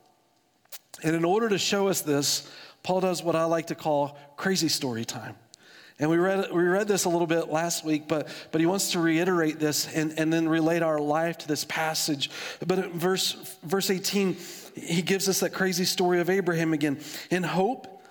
And 1.04 1.16
in 1.16 1.24
order 1.24 1.50
to 1.50 1.60
show 1.60 1.88
us 1.88 2.02
this, 2.02 2.50
Paul 2.82 3.02
does 3.02 3.22
what 3.22 3.36
I 3.36 3.44
like 3.46 3.68
to 3.68 3.76
call 3.76 4.18
crazy 4.36 4.68
story 4.68 5.06
time. 5.06 5.36
And 6.00 6.10
we 6.10 6.18
read, 6.18 6.52
we 6.52 6.64
read 6.64 6.88
this 6.88 7.04
a 7.04 7.10
little 7.10 7.28
bit 7.28 7.50
last 7.50 7.84
week, 7.84 8.08
but, 8.08 8.30
but 8.52 8.62
he 8.62 8.68
wants 8.68 8.94
to 8.94 9.00
reiterate 9.00 9.60
this 9.60 9.94
and, 9.94 10.18
and 10.18 10.32
then 10.32 10.48
relate 10.48 10.82
our 10.82 11.00
life 11.00 11.38
to 11.40 11.48
this 11.48 11.66
passage. 11.66 12.32
But 12.66 12.80
in 12.80 12.92
verse, 12.98 13.58
verse 13.64 13.90
18, 13.90 14.38
he 14.76 15.02
gives 15.02 15.28
us 15.28 15.42
that 15.42 15.50
crazy 15.50 15.84
story 15.84 16.22
of 16.22 16.30
Abraham 16.30 16.72
again. 16.72 17.00
In 17.30 17.44
hope, 17.44 18.02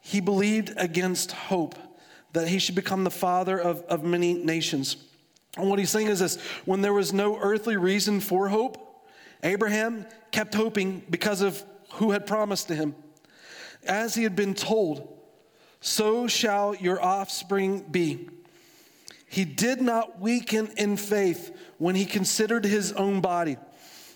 he 0.00 0.20
believed 0.20 0.74
against 0.76 1.32
hope 1.32 1.74
that 2.34 2.48
he 2.48 2.58
should 2.58 2.74
become 2.74 3.04
the 3.04 3.10
father 3.10 3.58
of, 3.58 3.80
of 3.84 4.04
many 4.04 4.34
nations. 4.34 4.98
And 5.56 5.70
what 5.70 5.78
he's 5.78 5.90
saying 5.90 6.08
is 6.08 6.18
this 6.18 6.36
when 6.66 6.82
there 6.82 6.92
was 6.92 7.14
no 7.14 7.38
earthly 7.38 7.78
reason 7.78 8.20
for 8.20 8.48
hope, 8.48 9.06
Abraham 9.42 10.06
kept 10.32 10.54
hoping 10.54 11.02
because 11.08 11.40
of 11.40 11.64
who 11.94 12.10
had 12.10 12.26
promised 12.26 12.68
to 12.68 12.74
him. 12.74 12.94
As 13.84 14.14
he 14.14 14.22
had 14.22 14.36
been 14.36 14.54
told, 14.54 15.17
so 15.80 16.26
shall 16.26 16.74
your 16.74 17.02
offspring 17.02 17.80
be. 17.80 18.28
He 19.26 19.44
did 19.44 19.80
not 19.80 20.20
weaken 20.20 20.70
in 20.76 20.96
faith 20.96 21.54
when 21.76 21.94
he 21.94 22.06
considered 22.06 22.64
his 22.64 22.92
own 22.92 23.20
body 23.20 23.56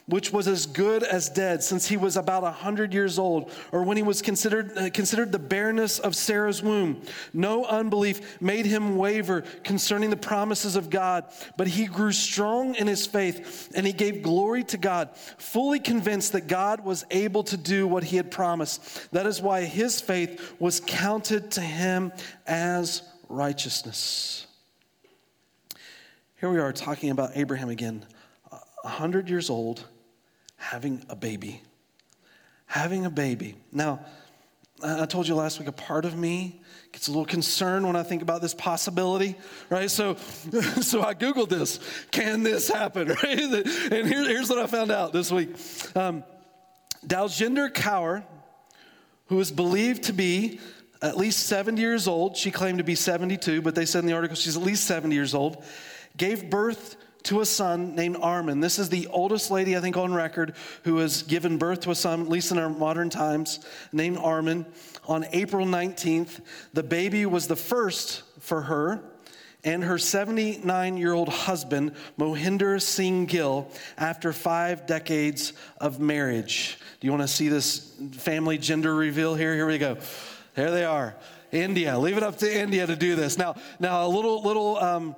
which 0.07 0.33
was 0.33 0.49
as 0.49 0.67
good 0.67 1.03
as 1.03 1.29
dead 1.29 1.63
since 1.63 1.87
he 1.87 1.97
was 1.97 2.17
about 2.17 2.43
a 2.43 2.47
100 2.47 2.93
years 2.93 3.19
old, 3.19 3.51
or 3.71 3.85
when 3.85 3.97
he 3.97 4.03
was 4.03 4.21
considered, 4.21 4.77
uh, 4.77 4.91
considered 4.91 5.33
the 5.33 5.39
barrenness 5.39 5.99
of 5.99 6.17
Sarah's 6.17 6.63
womb. 6.63 7.03
No 7.33 7.65
unbelief 7.65 8.41
made 8.41 8.67
him 8.67 8.97
waver 8.97 9.43
concerning 9.63 10.11
the 10.11 10.17
promises 10.17 10.77
of 10.77 10.91
God, 10.91 11.25
but 11.57 11.69
he 11.69 11.87
grew 11.87 12.13
strong 12.13 12.75
in 12.75 12.87
his 12.87 13.07
faith 13.07 13.71
and 13.75 13.87
he 13.87 13.93
gave 13.93 14.23
glory 14.23 14.65
to 14.65 14.77
God, 14.77 15.11
fully 15.39 15.79
convinced 15.79 16.33
that 16.33 16.49
God 16.49 16.85
was 16.85 17.05
able 17.11 17.45
to 17.45 17.57
do 17.57 17.87
what 17.87 18.05
he 18.05 18.17
had 18.17 18.31
promised. 18.31 19.11
That 19.13 19.27
is 19.27 19.41
why 19.41 19.65
his 19.65 20.01
faith 20.01 20.55
was 20.59 20.81
counted 20.85 21.53
to 21.53 21.61
him 21.61 22.13
as 22.47 23.03
righteousness. 23.29 24.47
Here 26.41 26.51
we 26.51 26.59
are 26.59 26.73
talking 26.73 27.11
about 27.11 27.31
Abraham 27.37 27.69
again, 27.69 28.05
100 28.83 29.31
years 29.31 29.49
old 29.49 29.85
having 30.63 31.05
a 31.09 31.17
baby. 31.17 31.61
Having 32.67 33.05
a 33.05 33.11
baby. 33.11 33.57
Now, 33.73 34.01
I 34.83 35.07
told 35.07 35.29
you 35.29 35.35
last 35.35 35.59
week, 35.59 35.69
a 35.69 35.73
part 35.73 36.05
of 36.05 36.17
me 36.17 36.61
gets 36.93 37.09
a 37.09 37.11
little 37.11 37.27
concerned 37.27 37.87
when 37.87 37.97
I 37.97 38.03
think 38.03 38.23
about 38.23 38.41
this 38.41 38.55
possibility, 38.55 39.37
right? 39.71 39.91
So, 39.91 40.15
so 40.81 41.03
I 41.03 41.15
Googled 41.15 41.49
this. 41.49 41.81
Can 42.11 42.43
this 42.43 42.69
happen, 42.69 43.09
right? 43.23 43.39
And 43.39 44.09
here, 44.09 44.25
here's 44.25 44.49
what 44.49 44.59
I 44.59 44.67
found 44.67 44.91
out 44.93 45.13
this 45.13 45.31
week. 45.31 45.51
Um, 45.95 46.23
Daljinder 47.07 47.71
Kaur, 47.73 48.23
who 49.27 49.41
is 49.41 49.51
believed 49.51 50.05
to 50.05 50.13
be 50.13 50.61
at 51.03 51.17
least 51.17 51.47
70 51.47 51.81
years 51.81 52.07
old, 52.07 52.37
she 52.37 52.53
claimed 52.53 52.79
to 52.79 52.85
be 52.85 52.95
72, 52.95 53.63
but 53.63 53.75
they 53.75 53.85
said 53.85 54.01
in 54.01 54.07
the 54.07 54.13
article 54.13 54.37
she's 54.37 54.57
at 54.57 54.63
least 54.63 54.85
70 54.85 55.15
years 55.15 55.35
old, 55.35 55.65
gave 56.17 56.49
birth 56.49 56.97
to 57.25 57.41
a 57.41 57.47
son 57.47 57.95
named 57.95 58.17
Armin. 58.21 58.61
This 58.61 58.79
is 58.79 58.89
the 58.89 59.07
oldest 59.09 59.51
lady, 59.51 59.77
I 59.77 59.81
think, 59.81 59.97
on 59.97 60.13
record 60.13 60.55
who 60.85 60.99
has 60.99 61.23
given 61.23 61.59
birth 61.59 61.81
to 61.81 61.91
a 61.91 61.95
son, 61.95 62.23
at 62.23 62.29
least 62.29 62.53
in 62.53 62.59
our 62.59 62.71
modern 62.71 63.11
times, 63.11 63.61
named 63.93 64.19
Armin. 64.19 64.67
On 65.09 65.25
April 65.33 65.67
19th, 65.67 66.41
the 66.73 66.83
baby 66.83 67.27
was 67.27 67.47
the 67.47 67.57
first 67.57 68.23
for 68.41 68.63
her 68.63 69.03
and 69.65 69.85
her 69.85 69.99
79 69.99 70.97
year 70.97 71.13
old 71.13 71.29
husband, 71.29 71.93
Mohinder 72.19 72.81
Singh 72.81 73.27
Gill, 73.27 73.69
after 73.97 74.33
five 74.33 74.87
decades 74.87 75.53
of 75.81 76.01
marriage. 76.01 76.79
Do 77.01 77.07
you 77.07 77.13
want 77.13 77.23
to 77.23 77.29
see 77.29 77.49
this 77.49 77.95
family 78.13 78.59
gender 78.59 78.95
reveal 78.95 79.35
here? 79.35 79.55
Here 79.55 79.67
we 79.67 79.79
go. 79.79 79.99
There 80.55 80.71
they 80.71 80.85
are. 80.85 81.15
India. 81.53 81.99
Leave 81.99 82.17
it 82.17 82.23
up 82.23 82.39
to 82.39 82.61
India 82.61 82.87
to 82.87 82.97
do 82.97 83.15
this. 83.15 83.39
Now, 83.39 83.57
now 83.79 84.07
a 84.07 84.09
little, 84.09 84.43
little, 84.43 84.79
um, 84.79 85.15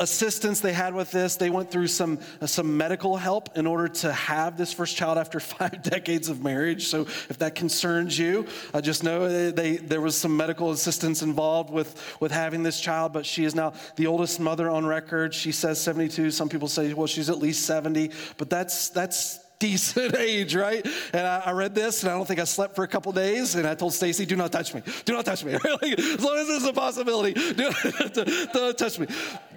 assistance 0.00 0.60
they 0.60 0.72
had 0.72 0.94
with 0.94 1.10
this. 1.12 1.36
They 1.36 1.50
went 1.50 1.70
through 1.70 1.86
some, 1.86 2.18
uh, 2.40 2.46
some 2.46 2.76
medical 2.76 3.16
help 3.16 3.56
in 3.56 3.66
order 3.66 3.88
to 3.88 4.12
have 4.12 4.56
this 4.56 4.72
first 4.72 4.96
child 4.96 5.18
after 5.18 5.38
five 5.54 5.82
decades 5.82 6.28
of 6.28 6.42
marriage. 6.42 6.88
So 6.88 7.02
if 7.02 7.38
that 7.38 7.54
concerns 7.54 8.18
you, 8.18 8.46
uh, 8.72 8.80
just 8.80 9.04
know 9.04 9.50
they, 9.52 9.76
there 9.76 10.00
was 10.00 10.16
some 10.16 10.36
medical 10.36 10.72
assistance 10.72 11.22
involved 11.22 11.70
with, 11.70 12.16
with 12.20 12.32
having 12.32 12.62
this 12.62 12.80
child, 12.80 13.12
but 13.12 13.24
she 13.24 13.44
is 13.44 13.54
now 13.54 13.74
the 13.96 14.06
oldest 14.06 14.40
mother 14.40 14.68
on 14.68 14.84
record. 14.84 15.32
She 15.32 15.52
says 15.52 15.80
72. 15.80 16.30
Some 16.32 16.48
people 16.48 16.68
say, 16.68 16.92
well, 16.92 17.06
she's 17.06 17.30
at 17.30 17.38
least 17.38 17.64
70, 17.66 18.10
but 18.36 18.50
that's, 18.50 18.88
that's 18.88 19.43
decent 19.58 20.16
age, 20.18 20.54
right? 20.54 20.86
And 21.12 21.26
I, 21.26 21.42
I, 21.46 21.52
read 21.52 21.74
this, 21.74 22.02
and 22.02 22.12
I 22.12 22.16
don't 22.16 22.26
think 22.26 22.40
I 22.40 22.44
slept 22.44 22.74
for 22.74 22.84
a 22.84 22.88
couple 22.88 23.12
days. 23.12 23.54
And 23.54 23.66
I 23.66 23.74
told 23.74 23.92
Stacy, 23.92 24.26
"Do 24.26 24.36
not 24.36 24.52
touch 24.52 24.74
me. 24.74 24.82
Do 25.04 25.12
not 25.12 25.24
touch 25.24 25.44
me. 25.44 25.52
like, 25.82 25.98
as 25.98 26.22
long 26.22 26.36
as 26.36 26.48
there's 26.48 26.64
a 26.64 26.72
possibility, 26.72 27.32
do 27.54 27.70
not, 27.70 28.14
do 28.14 28.46
not 28.54 28.78
touch 28.78 28.98
me." 28.98 29.06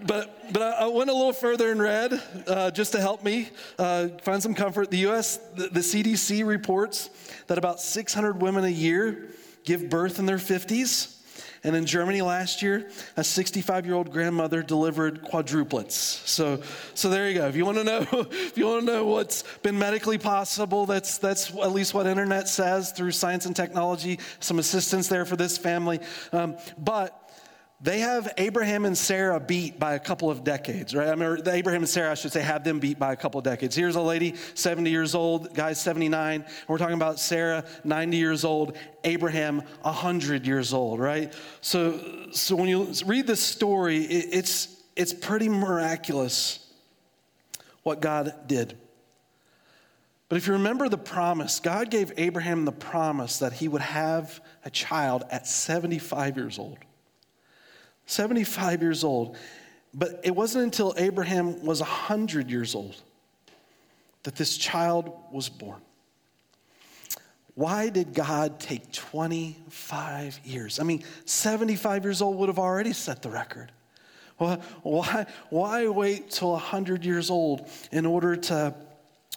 But 0.06 0.54
but 0.54 0.62
I, 0.62 0.72
I, 0.86 0.88
went 0.88 1.10
a 1.10 1.14
little 1.14 1.34
further 1.34 1.72
and 1.72 1.82
read 1.82 2.22
uh, 2.48 2.72
just 2.72 2.92
to 2.94 3.02
help 3.02 3.24
me 3.24 3.50
uh, 3.78 4.10
find 4.22 4.42
some 4.42 4.54
comfort. 4.54 4.92
The 4.92 5.00
U.S. 5.00 5.38
The, 5.56 5.68
the 5.70 5.82
CDC 5.82 6.46
reports 6.46 7.10
that 7.48 7.58
about 7.58 7.80
600 7.80 8.42
women 8.42 8.64
a 8.64 8.70
year 8.70 9.30
give 9.64 9.90
birth 9.90 10.20
in 10.20 10.26
their 10.26 10.38
50s. 10.38 11.16
And 11.63 11.76
in 11.76 11.86
Germany 11.86 12.22
last 12.22 12.62
year, 12.62 12.89
a 13.15 13.24
65 13.24 13.86
year 13.86 13.96
old 13.96 14.12
grandmother 14.12 14.62
delivered 14.63 15.24
quadruplets. 15.24 15.91
So, 15.91 16.62
so 16.93 17.10
there 17.10 17.30
you 17.30 17.36
go. 17.36 17.48
If 17.48 17.56
you 17.56 17.65
want 17.65 17.78
to 17.78 17.84
know, 17.84 18.06
if 18.32 18.58
you 18.58 18.67
want 18.67 18.86
to 18.86 18.93
know 18.93 19.06
what's 19.06 19.43
been 19.63 19.78
medically 19.78 20.17
possible, 20.17 20.86
that's, 20.86 21.17
that's 21.17 21.52
at 21.52 21.72
least 21.72 21.93
what 21.93 22.08
internet 22.08 22.48
says 22.48 22.91
through 22.91 23.12
science 23.12 23.46
and 23.46 23.56
technology. 23.56 24.20
Some 24.39 24.60
assistance 24.60 25.08
there 25.08 25.26
for 25.26 25.36
this 25.36 25.58
family. 25.58 26.00
Um, 26.32 26.58
but 26.78 27.27
they 27.80 28.00
have 28.00 28.34
Abraham 28.38 28.86
and 28.86 28.98
Sarah 28.98 29.40
beat 29.40 29.80
by 29.80 29.94
a 29.94 30.00
couple 30.00 30.32
of 30.32 30.44
decades, 30.44 30.96
right? 30.96 31.10
I 31.10 31.16
mean, 31.16 31.38
Abraham 31.48 31.84
and 31.84 31.90
Sarah, 31.90 32.12
I 32.12 32.16
should 32.16 32.32
say, 32.32 32.42
have 32.42 32.63
them 32.63 32.80
beat 32.80 32.98
by 32.98 33.13
a 33.13 33.16
couple 33.16 33.38
of 33.38 33.44
decades. 33.44 33.76
Here's 33.76 33.96
a 33.96 34.02
lady, 34.02 34.34
70 34.56 34.90
years 34.90 35.13
old, 35.13 35.54
guy's 35.54 35.80
79. 35.80 36.44
We're 36.68 36.80
talking 36.80 36.96
about 36.96 37.20
Sarah, 37.20 37.66
90 37.84 38.18
years 38.18 38.44
old, 38.44 38.76
Abraham, 39.04 39.62
100 39.84 40.48
years 40.48 40.74
old, 40.74 41.00
right? 41.00 41.32
So, 41.62 42.00
so 42.32 42.56
when 42.56 42.68
you 42.68 42.92
read 43.06 43.28
this 43.28 43.42
story, 43.42 43.98
it, 44.06 44.30
it's, 44.32 44.76
it's 44.96 45.13
pretty 45.13 45.48
miraculous 45.48 46.66
what 47.84 48.02
God 48.02 48.34
did. 48.48 48.76
But 50.30 50.38
if 50.38 50.48
you 50.48 50.54
remember 50.54 50.90
the 50.90 50.98
promise, 50.98 51.60
God 51.60 51.92
gave 51.92 52.12
Abraham 52.18 52.66
the 52.66 52.72
promise 52.72 53.38
that 53.38 53.54
he 53.54 53.68
would 53.68 53.84
have 53.84 54.42
a 54.66 54.72
child 54.72 55.26
at 55.30 55.46
75 55.46 56.38
years 56.38 56.58
old. 56.58 56.80
75 58.08 58.82
years 58.82 59.04
old. 59.04 59.38
But 59.93 60.22
it 60.24 60.36
wasn't 60.36 60.63
until 60.63 60.93
Abraham 60.98 61.63
was 61.63 61.80
100 61.82 62.50
years 62.50 62.74
old 62.74 62.96
that 64.24 64.36
this 64.36 64.58
child 64.58 65.12
was 65.32 65.50
born. 65.50 65.82
Why 67.54 67.89
did 67.89 68.13
God 68.13 68.60
take 68.60 68.91
25 68.91 70.39
years? 70.43 70.80
I 70.80 70.84
mean, 70.84 71.04
75 71.26 72.04
years 72.04 72.22
old 72.22 72.38
would 72.38 72.50
have 72.50 72.60
already 72.60 72.93
set 72.93 73.22
the 73.22 73.30
record. 73.30 73.72
Why, 74.38 75.26
why 75.50 75.88
wait 75.88 76.30
till 76.30 76.52
100 76.52 77.04
years 77.04 77.32
old 77.32 77.67
in 77.91 78.06
order 78.06 78.36
to, 78.36 78.76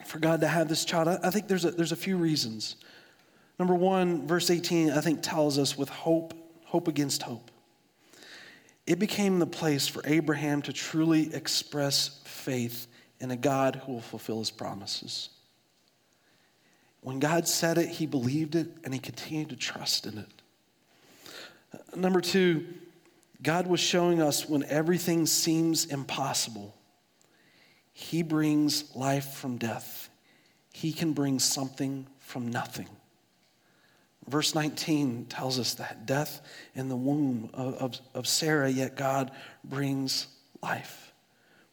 for 0.04 0.18
God 0.18 0.42
to 0.42 0.46
have 0.48 0.68
this 0.68 0.84
child? 0.84 1.08
I 1.08 1.30
think 1.30 1.48
there's 1.48 1.64
a, 1.64 1.70
there's 1.70 1.92
a 1.92 1.96
few 1.96 2.18
reasons. 2.18 2.76
Number 3.58 3.74
one, 3.74 4.26
verse 4.26 4.50
18, 4.50 4.90
I 4.90 5.00
think 5.00 5.22
tells 5.22 5.58
us 5.58 5.78
with 5.78 5.88
hope, 5.88 6.34
hope 6.66 6.86
against 6.86 7.22
hope 7.22 7.49
it 8.90 8.98
became 8.98 9.38
the 9.38 9.46
place 9.46 9.86
for 9.86 10.02
Abraham 10.04 10.62
to 10.62 10.72
truly 10.72 11.32
express 11.32 12.20
faith 12.24 12.88
in 13.20 13.30
a 13.30 13.36
God 13.36 13.76
who 13.76 13.92
will 13.92 14.00
fulfill 14.00 14.40
his 14.40 14.50
promises. 14.50 15.28
When 17.00 17.20
God 17.20 17.46
said 17.46 17.78
it, 17.78 17.88
he 17.88 18.06
believed 18.06 18.56
it 18.56 18.66
and 18.82 18.92
he 18.92 18.98
continued 18.98 19.50
to 19.50 19.56
trust 19.56 20.06
in 20.06 20.18
it. 20.18 20.26
Number 21.94 22.20
two, 22.20 22.66
God 23.40 23.68
was 23.68 23.78
showing 23.78 24.20
us 24.20 24.48
when 24.48 24.64
everything 24.64 25.24
seems 25.24 25.84
impossible, 25.84 26.74
he 27.92 28.24
brings 28.24 28.96
life 28.96 29.34
from 29.34 29.56
death. 29.56 30.10
He 30.72 30.92
can 30.92 31.12
bring 31.12 31.38
something 31.38 32.08
from 32.18 32.48
nothing. 32.48 32.88
Verse 34.30 34.54
19 34.54 35.26
tells 35.26 35.58
us 35.58 35.74
that 35.74 36.06
death 36.06 36.40
in 36.76 36.88
the 36.88 36.96
womb 36.96 37.50
of, 37.52 37.74
of, 37.74 38.00
of, 38.14 38.28
Sarah, 38.28 38.70
yet 38.70 38.96
God 38.96 39.32
brings 39.64 40.28
life. 40.62 41.12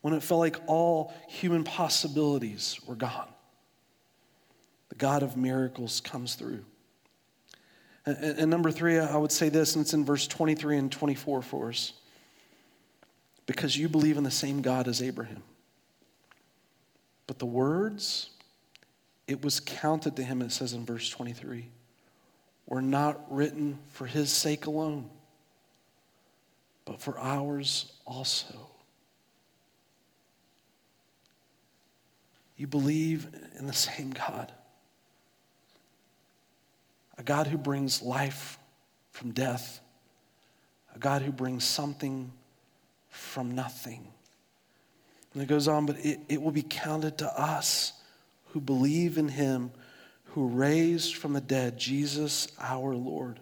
When 0.01 0.15
it 0.15 0.23
felt 0.23 0.39
like 0.39 0.57
all 0.65 1.13
human 1.27 1.63
possibilities 1.63 2.79
were 2.87 2.95
gone, 2.95 3.29
the 4.89 4.95
God 4.95 5.21
of 5.21 5.37
miracles 5.37 6.01
comes 6.01 6.33
through. 6.33 6.65
And, 8.07 8.17
and 8.17 8.49
number 8.49 8.71
three, 8.71 8.97
I 8.97 9.17
would 9.17 9.31
say 9.31 9.49
this, 9.49 9.75
and 9.75 9.83
it's 9.83 9.93
in 9.93 10.03
verse 10.03 10.25
23 10.25 10.77
and 10.77 10.91
24 10.91 11.43
for 11.43 11.69
us. 11.69 11.93
Because 13.45 13.77
you 13.77 13.87
believe 13.87 14.17
in 14.17 14.23
the 14.23 14.31
same 14.31 14.63
God 14.63 14.87
as 14.87 15.03
Abraham. 15.03 15.43
But 17.27 17.37
the 17.37 17.45
words, 17.45 18.31
it 19.27 19.43
was 19.43 19.59
counted 19.59 20.15
to 20.15 20.23
him, 20.23 20.41
it 20.41 20.51
says 20.51 20.73
in 20.73 20.85
verse 20.85 21.07
23 21.09 21.69
were 22.67 22.81
not 22.81 23.33
written 23.33 23.79
for 23.87 24.05
his 24.05 24.31
sake 24.31 24.65
alone, 24.65 25.09
but 26.85 27.01
for 27.01 27.17
ours 27.17 27.93
also. 28.05 28.69
You 32.57 32.67
believe 32.67 33.27
in 33.57 33.67
the 33.67 33.73
same 33.73 34.11
God, 34.11 34.51
a 37.17 37.23
God 37.23 37.47
who 37.47 37.57
brings 37.57 38.01
life 38.01 38.59
from 39.11 39.31
death, 39.31 39.79
a 40.93 40.99
God 40.99 41.21
who 41.21 41.31
brings 41.31 41.63
something 41.63 42.31
from 43.09 43.55
nothing. 43.55 44.07
And 45.33 45.41
it 45.41 45.47
goes 45.47 45.67
on, 45.67 45.85
but 45.85 45.97
it, 45.99 46.19
it 46.27 46.41
will 46.41 46.51
be 46.51 46.65
counted 46.67 47.19
to 47.19 47.39
us 47.39 47.93
who 48.47 48.59
believe 48.59 49.17
in 49.17 49.29
him 49.29 49.71
who 50.37 50.49
raised 50.49 51.15
from 51.15 51.33
the 51.33 51.41
dead 51.41 51.79
Jesus 51.79 52.47
our 52.59 52.93
Lord, 52.93 53.39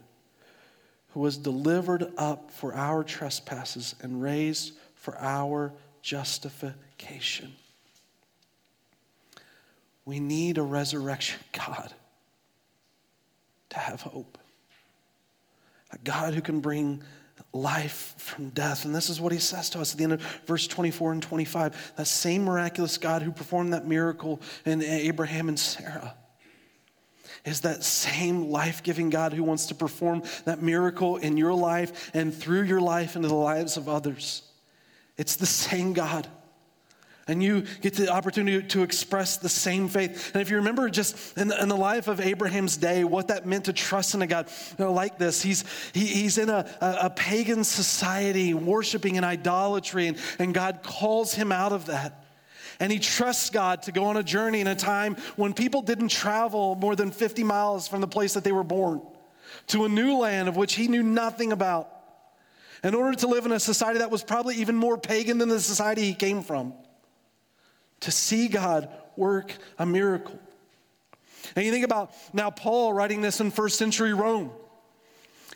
who 1.09 1.19
was 1.19 1.35
delivered 1.35 2.07
up 2.17 2.51
for 2.51 2.73
our 2.73 3.03
trespasses 3.03 3.95
and 4.01 4.21
raised 4.21 4.71
for 4.95 5.17
our 5.19 5.73
justification. 6.01 7.51
We 10.05 10.21
need 10.21 10.57
a 10.57 10.61
resurrection 10.61 11.41
God 11.51 11.93
to 13.71 13.77
have 13.77 13.99
hope. 13.99 14.37
A 15.91 15.97
God 15.97 16.33
who 16.33 16.39
can 16.39 16.61
bring 16.61 17.03
life 17.51 18.15
from 18.15 18.51
death. 18.51 18.85
And 18.85 18.95
this 18.95 19.09
is 19.09 19.19
what 19.19 19.33
he 19.33 19.39
says 19.39 19.69
to 19.71 19.81
us 19.81 19.91
at 19.91 19.97
the 19.97 20.05
end 20.05 20.13
of 20.13 20.21
verse 20.45 20.65
24 20.65 21.11
and 21.11 21.21
25. 21.21 21.93
That 21.97 22.07
same 22.07 22.45
miraculous 22.45 22.97
God 22.97 23.21
who 23.21 23.33
performed 23.33 23.73
that 23.73 23.85
miracle 23.85 24.39
in 24.63 24.81
Abraham 24.81 25.49
and 25.49 25.59
Sarah 25.59 26.15
is 27.45 27.61
that 27.61 27.83
same 27.83 28.49
life 28.49 28.83
giving 28.83 29.09
God 29.09 29.33
who 29.33 29.43
wants 29.43 29.67
to 29.67 29.75
perform 29.75 30.23
that 30.45 30.61
miracle 30.61 31.17
in 31.17 31.37
your 31.37 31.53
life 31.53 32.11
and 32.13 32.33
through 32.33 32.63
your 32.63 32.81
life 32.81 33.15
into 33.15 33.27
the 33.27 33.35
lives 33.35 33.77
of 33.77 33.87
others. 33.87 34.41
It's 35.17 35.35
the 35.35 35.45
same 35.45 35.93
God. 35.93 36.27
And 37.27 37.41
you 37.41 37.65
get 37.81 37.95
the 37.95 38.09
opportunity 38.09 38.67
to 38.67 38.83
express 38.83 39.37
the 39.37 39.49
same 39.49 39.87
faith. 39.87 40.31
And 40.33 40.41
if 40.43 40.51
you 40.51 40.57
remember 40.57 40.89
just 40.89 41.35
in 41.37 41.47
the, 41.47 41.59
in 41.59 41.69
the 41.69 41.75
life 41.75 42.07
of 42.07 42.19
Abraham's 42.19 42.77
day, 42.77 43.03
what 43.03 43.29
that 43.29 43.47
meant 43.47 43.65
to 43.65 43.73
trust 43.73 44.13
in 44.13 44.21
a 44.21 44.27
God 44.27 44.47
you 44.77 44.85
know, 44.85 44.93
like 44.93 45.17
this, 45.17 45.41
he's, 45.41 45.63
he, 45.91 46.05
he's 46.05 46.37
in 46.37 46.49
a, 46.49 46.69
a, 46.81 46.97
a 47.05 47.09
pagan 47.09 47.63
society 47.63 48.53
worshiping 48.53 49.15
in 49.15 49.23
idolatry, 49.23 50.07
and, 50.07 50.17
and 50.37 50.53
God 50.53 50.81
calls 50.83 51.33
him 51.33 51.51
out 51.51 51.71
of 51.71 51.87
that. 51.87 52.24
And 52.79 52.91
he 52.91 52.99
trusts 52.99 53.49
God 53.49 53.83
to 53.83 53.91
go 53.91 54.05
on 54.05 54.17
a 54.17 54.23
journey 54.23 54.61
in 54.61 54.67
a 54.67 54.75
time 54.75 55.15
when 55.35 55.53
people 55.53 55.81
didn't 55.81 56.09
travel 56.09 56.75
more 56.75 56.95
than 56.95 57.11
50 57.11 57.43
miles 57.43 57.87
from 57.87 58.01
the 58.01 58.07
place 58.07 58.33
that 58.33 58.43
they 58.43 58.51
were 58.51 58.63
born 58.63 59.01
to 59.67 59.85
a 59.85 59.89
new 59.89 60.17
land 60.17 60.47
of 60.47 60.55
which 60.55 60.75
he 60.75 60.87
knew 60.87 61.03
nothing 61.03 61.51
about 61.51 61.89
in 62.83 62.93
order 62.93 63.17
to 63.17 63.27
live 63.27 63.45
in 63.45 63.51
a 63.51 63.59
society 63.59 63.99
that 63.99 64.11
was 64.11 64.23
probably 64.23 64.55
even 64.55 64.75
more 64.75 64.97
pagan 64.97 65.37
than 65.37 65.49
the 65.49 65.59
society 65.59 66.03
he 66.03 66.13
came 66.13 66.43
from. 66.43 66.73
to 68.01 68.11
see 68.11 68.47
God 68.47 68.89
work 69.15 69.55
a 69.79 69.85
miracle. 69.85 70.39
And 71.55 71.65
you 71.65 71.71
think 71.71 71.85
about 71.85 72.13
now 72.33 72.49
Paul 72.49 72.93
writing 72.93 73.21
this 73.21 73.39
in 73.39 73.51
first 73.51 73.77
century 73.77 74.13
Rome. 74.13 74.51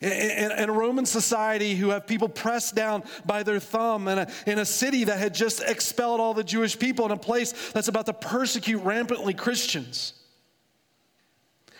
In, 0.02 0.70
a 0.70 0.72
Roman 0.72 1.06
society 1.06 1.76
who 1.76 1.90
have 1.90 2.08
people 2.08 2.30
pressed 2.30 2.74
down 2.74 3.04
by 3.26 3.44
their 3.44 3.60
thumb, 3.60 4.08
in 4.08 4.20
a, 4.20 4.28
in 4.48 4.60
a 4.60 4.66
city 4.66 5.04
that 5.04 5.20
had 5.20 5.34
just 5.34 5.62
expelled 5.62 6.22
all 6.22 6.34
the 6.34 6.44
Jewish 6.44 6.80
people, 6.80 7.06
in 7.06 7.12
a 7.12 7.18
place 7.18 7.72
that's 7.72 7.90
about 7.90 8.06
to 8.06 8.14
persecute 8.14 8.80
rampantly 8.80 9.34
Christians, 9.34 10.14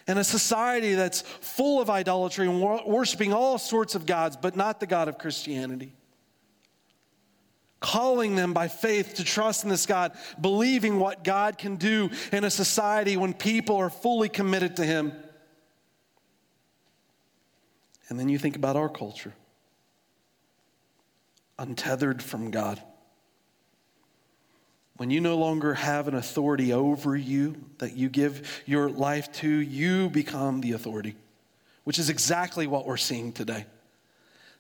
in 0.06 0.18
a 0.18 0.24
society 0.24 0.96
that's 0.96 1.22
full 1.22 1.82
of 1.82 1.90
idolatry 1.90 2.48
and 2.48 2.62
worshiping 2.62 3.32
all 3.32 3.58
sorts 3.58 3.96
of 3.96 4.06
gods, 4.06 4.36
but 4.36 4.58
not 4.58 4.82
the 4.82 4.88
God 4.88 5.08
of 5.08 5.18
Christianity 5.18 5.94
calling 7.80 8.36
them 8.36 8.54
by 8.54 8.68
faith 8.68 9.16
to 9.16 9.24
trust 9.24 9.64
in 9.64 9.70
this 9.70 9.86
God, 9.86 10.12
believing 10.40 11.00
what 11.00 11.24
God 11.24 11.58
can 11.58 11.78
do 11.78 12.10
in 12.32 12.44
a 12.44 12.50
society 12.50 13.18
when 13.18 13.34
people 13.34 13.78
are 13.78 13.90
fully 13.90 14.30
committed 14.30 14.76
to 14.78 14.86
Him. 14.86 15.14
And 18.10 18.20
then 18.20 18.28
you 18.28 18.38
think 18.38 18.56
about 18.56 18.76
our 18.76 18.90
culture 18.90 19.34
untethered 21.60 22.24
from 22.24 22.52
God. 22.52 22.82
When 24.98 25.12
you 25.12 25.22
no 25.22 25.38
longer 25.38 25.76
have 25.76 26.08
an 26.08 26.16
authority 26.16 26.74
over 26.74 27.16
you 27.16 27.56
that 27.78 27.96
you 27.96 28.10
give 28.10 28.64
your 28.66 28.90
life 28.90 29.32
to, 29.34 29.48
you 29.48 30.10
become 30.10 30.62
the 30.62 30.72
authority, 30.74 31.16
which 31.84 32.00
is 32.00 32.10
exactly 32.10 32.68
what 32.68 32.86
we're 32.86 32.98
seeing 32.98 33.32
today. 33.32 33.66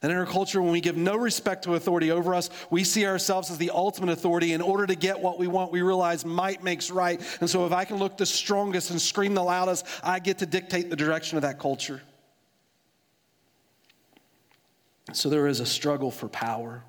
And 0.01 0.13
in 0.13 0.17
our 0.17 0.25
culture, 0.25 0.61
when 0.61 0.71
we 0.71 0.79
give 0.79 0.95
no 0.95 1.17
respect 1.17 1.65
to 1.65 1.75
authority 1.75 2.09
over 2.11 2.33
us, 2.33 2.49
we 2.69 2.85
see 2.85 3.05
ourselves 3.05 3.51
as 3.51 3.57
the 3.57 3.71
ultimate 3.71 4.11
authority. 4.11 4.53
In 4.53 4.61
order 4.61 4.87
to 4.87 4.95
get 4.95 5.19
what 5.19 5.37
we 5.37 5.47
want, 5.47 5.73
we 5.73 5.81
realize 5.81 6.23
might 6.23 6.63
makes 6.63 6.89
right. 6.89 7.21
And 7.41 7.49
so 7.49 7.65
if 7.65 7.73
I 7.73 7.83
can 7.83 7.97
look 7.97 8.15
the 8.15 8.25
strongest 8.25 8.91
and 8.91 9.01
scream 9.01 9.33
the 9.33 9.43
loudest, 9.43 9.85
I 10.01 10.19
get 10.19 10.37
to 10.37 10.45
dictate 10.45 10.89
the 10.89 10.95
direction 10.95 11.37
of 11.37 11.41
that 11.41 11.59
culture. 11.59 12.01
So 15.15 15.29
there 15.29 15.47
is 15.47 15.59
a 15.59 15.65
struggle 15.65 16.11
for 16.11 16.27
power. 16.27 16.83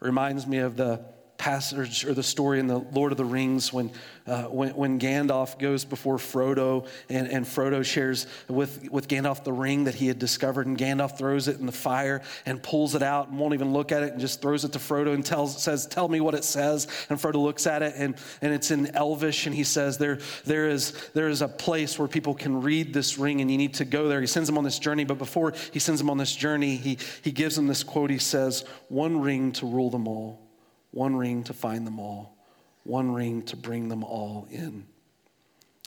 Reminds 0.00 0.46
me 0.46 0.58
of 0.58 0.76
the 0.76 1.04
passage 1.38 2.04
or 2.04 2.14
the 2.14 2.22
story 2.22 2.60
in 2.60 2.66
the 2.66 2.78
Lord 2.78 3.12
of 3.12 3.18
the 3.18 3.24
Rings 3.24 3.72
when, 3.72 3.90
uh, 4.26 4.44
when, 4.44 4.74
when, 4.74 4.98
Gandalf 4.98 5.58
goes 5.58 5.84
before 5.84 6.16
Frodo 6.16 6.86
and, 7.08 7.28
and 7.28 7.44
Frodo 7.44 7.84
shares 7.84 8.26
with, 8.48 8.90
with 8.90 9.08
Gandalf 9.08 9.44
the 9.44 9.52
ring 9.52 9.84
that 9.84 9.94
he 9.94 10.06
had 10.06 10.18
discovered, 10.18 10.66
and 10.66 10.78
Gandalf 10.78 11.18
throws 11.18 11.48
it 11.48 11.58
in 11.60 11.66
the 11.66 11.72
fire 11.72 12.22
and 12.46 12.62
pulls 12.62 12.94
it 12.94 13.02
out 13.02 13.28
and 13.28 13.38
won't 13.38 13.54
even 13.54 13.72
look 13.72 13.92
at 13.92 14.02
it 14.02 14.12
and 14.12 14.20
just 14.20 14.40
throws 14.40 14.64
it 14.64 14.72
to 14.72 14.78
Frodo 14.78 15.14
and 15.14 15.24
tells, 15.24 15.62
says, 15.62 15.86
Tell 15.86 16.08
me 16.08 16.20
what 16.20 16.34
it 16.34 16.44
says. 16.44 16.86
And 17.10 17.18
Frodo 17.18 17.42
looks 17.42 17.66
at 17.66 17.82
it 17.82 17.94
and, 17.96 18.16
and 18.40 18.52
it's 18.52 18.70
in 18.70 18.94
Elvish, 18.94 19.46
and 19.46 19.54
he 19.54 19.64
says, 19.64 19.98
there, 19.98 20.18
there, 20.44 20.68
is, 20.68 20.92
there 21.14 21.28
is 21.28 21.42
a 21.42 21.48
place 21.48 21.98
where 21.98 22.08
people 22.08 22.34
can 22.34 22.62
read 22.62 22.92
this 22.92 23.18
ring, 23.18 23.40
and 23.40 23.50
you 23.50 23.58
need 23.58 23.74
to 23.74 23.84
go 23.84 24.08
there. 24.08 24.20
He 24.20 24.26
sends 24.26 24.48
them 24.48 24.58
on 24.58 24.64
this 24.64 24.78
journey, 24.78 25.04
but 25.04 25.18
before 25.18 25.52
he 25.72 25.78
sends 25.78 26.00
them 26.00 26.10
on 26.10 26.18
this 26.18 26.34
journey, 26.34 26.76
he, 26.76 26.98
he 27.22 27.32
gives 27.32 27.56
them 27.56 27.66
this 27.66 27.82
quote. 27.82 28.10
He 28.10 28.18
says, 28.18 28.64
One 28.88 29.20
ring 29.20 29.52
to 29.52 29.66
rule 29.66 29.90
them 29.90 30.08
all 30.08 30.45
one 30.90 31.16
ring 31.16 31.44
to 31.44 31.52
find 31.52 31.86
them 31.86 31.98
all, 31.98 32.36
one 32.84 33.12
ring 33.12 33.42
to 33.42 33.56
bring 33.56 33.88
them 33.88 34.04
all 34.04 34.46
in, 34.50 34.86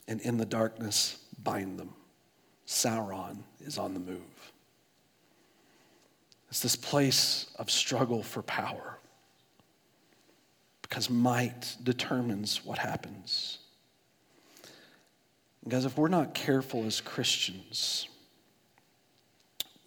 and 0.07 0.21
in 0.21 0.37
the 0.37 0.45
darkness 0.45 1.19
bind 1.43 1.79
them. 1.79 1.93
Sauron 2.67 3.39
is 3.61 3.77
on 3.77 3.93
the 3.93 3.99
move. 3.99 4.51
It's 6.49 6.61
this 6.61 6.75
place 6.75 7.47
of 7.57 7.69
struggle 7.69 8.23
for 8.23 8.41
power 8.41 8.97
because 10.81 11.09
might 11.09 11.77
determines 11.83 12.65
what 12.65 12.79
happens. 12.79 13.59
Guys, 15.67 15.85
if 15.85 15.97
we're 15.97 16.07
not 16.07 16.33
careful 16.33 16.85
as 16.85 16.99
Christians, 16.99 18.07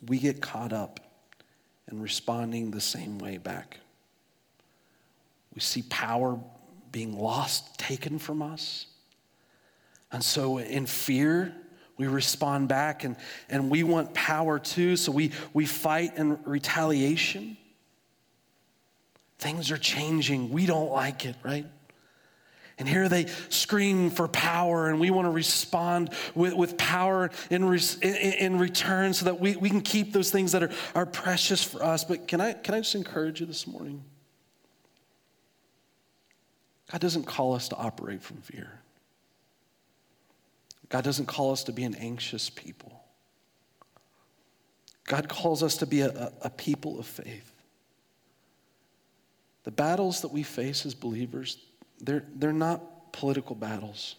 we 0.07 0.19
get 0.19 0.41
caught 0.41 0.73
up 0.73 1.01
in 1.91 2.01
responding 2.01 2.71
the 2.71 2.81
same 2.81 3.19
way 3.19 3.37
back. 3.37 3.79
We 5.55 5.61
see 5.61 5.83
power 5.83 6.39
being 6.91 7.19
lost, 7.19 7.79
taken 7.79 8.19
from 8.19 8.43
us. 8.43 8.87
And 10.11 10.23
so, 10.23 10.59
in 10.59 10.87
fear, 10.87 11.55
we 11.97 12.07
respond 12.07 12.69
back 12.69 13.05
and, 13.05 13.17
and 13.49 13.71
we 13.71 13.83
want 13.83 14.13
power 14.15 14.59
too. 14.59 14.97
So, 14.97 15.11
we, 15.13 15.33
we 15.55 15.67
fight 15.67 16.17
in 16.17 16.43
retaliation. 16.45 17.57
Things 19.39 19.71
are 19.71 19.79
changing. 19.79 20.51
We 20.51 20.67
don't 20.67 20.91
like 20.91 21.25
it, 21.25 21.37
right? 21.43 21.67
And 22.79 22.89
here 22.89 23.09
they 23.09 23.27
scream 23.49 24.11
for 24.11 24.29
power, 24.29 24.89
and 24.89 24.99
we 24.99 25.11
want 25.11 25.27
to 25.27 25.31
respond 25.31 26.11
with, 26.35 26.55
with 26.55 26.77
power 26.77 27.31
in, 27.51 27.63
in, 27.63 28.13
in, 28.33 28.59
return 28.59 29.15
so 29.15 29.27
that 29.27 29.39
we, 29.39 29.57
we 29.57 29.69
can 29.69 29.83
keep 29.83 30.13
those 30.13 30.31
things 30.31 30.53
that 30.53 30.65
are, 30.65 30.71
are 30.95 31.07
precious 31.07 31.63
for 31.63 31.83
us. 31.83 32.03
But 32.03 32.27
can 32.27 32.41
I, 32.41 32.55
can 32.55 32.75
I 32.75 32.81
just 32.81 32.95
encourage 32.95 33.41
you 33.41 33.47
this 33.47 33.67
morning? 33.67 34.03
God 36.93 37.01
doesn't 37.01 37.25
call 37.25 37.55
us 37.55 37.69
to 37.69 37.77
operate 37.77 38.23
from 38.23 38.37
fear. 38.43 38.81
God 40.91 41.05
doesn't 41.05 41.25
call 41.25 41.53
us 41.53 41.65
to 41.65 41.73
be 41.73 41.85
an 41.85 41.95
anxious 41.95 42.51
people. 42.51 43.03
God 45.05 45.27
calls 45.27 45.63
us 45.63 45.79
to 45.79 45.87
be 45.87 46.03
a, 46.03 46.33
a, 46.43 46.51
people 46.51 46.99
of 46.99 47.07
faith. 47.07 47.51
The 49.65 49.71
battles 49.71 50.21
that 50.21 50.33
we 50.33 50.43
face 50.43 50.85
as 50.85 50.95
believers, 50.95 51.57
they're, 51.99 52.25
they're 52.35 52.53
not 52.53 53.13
political 53.15 53.57
battles. 53.57 54.17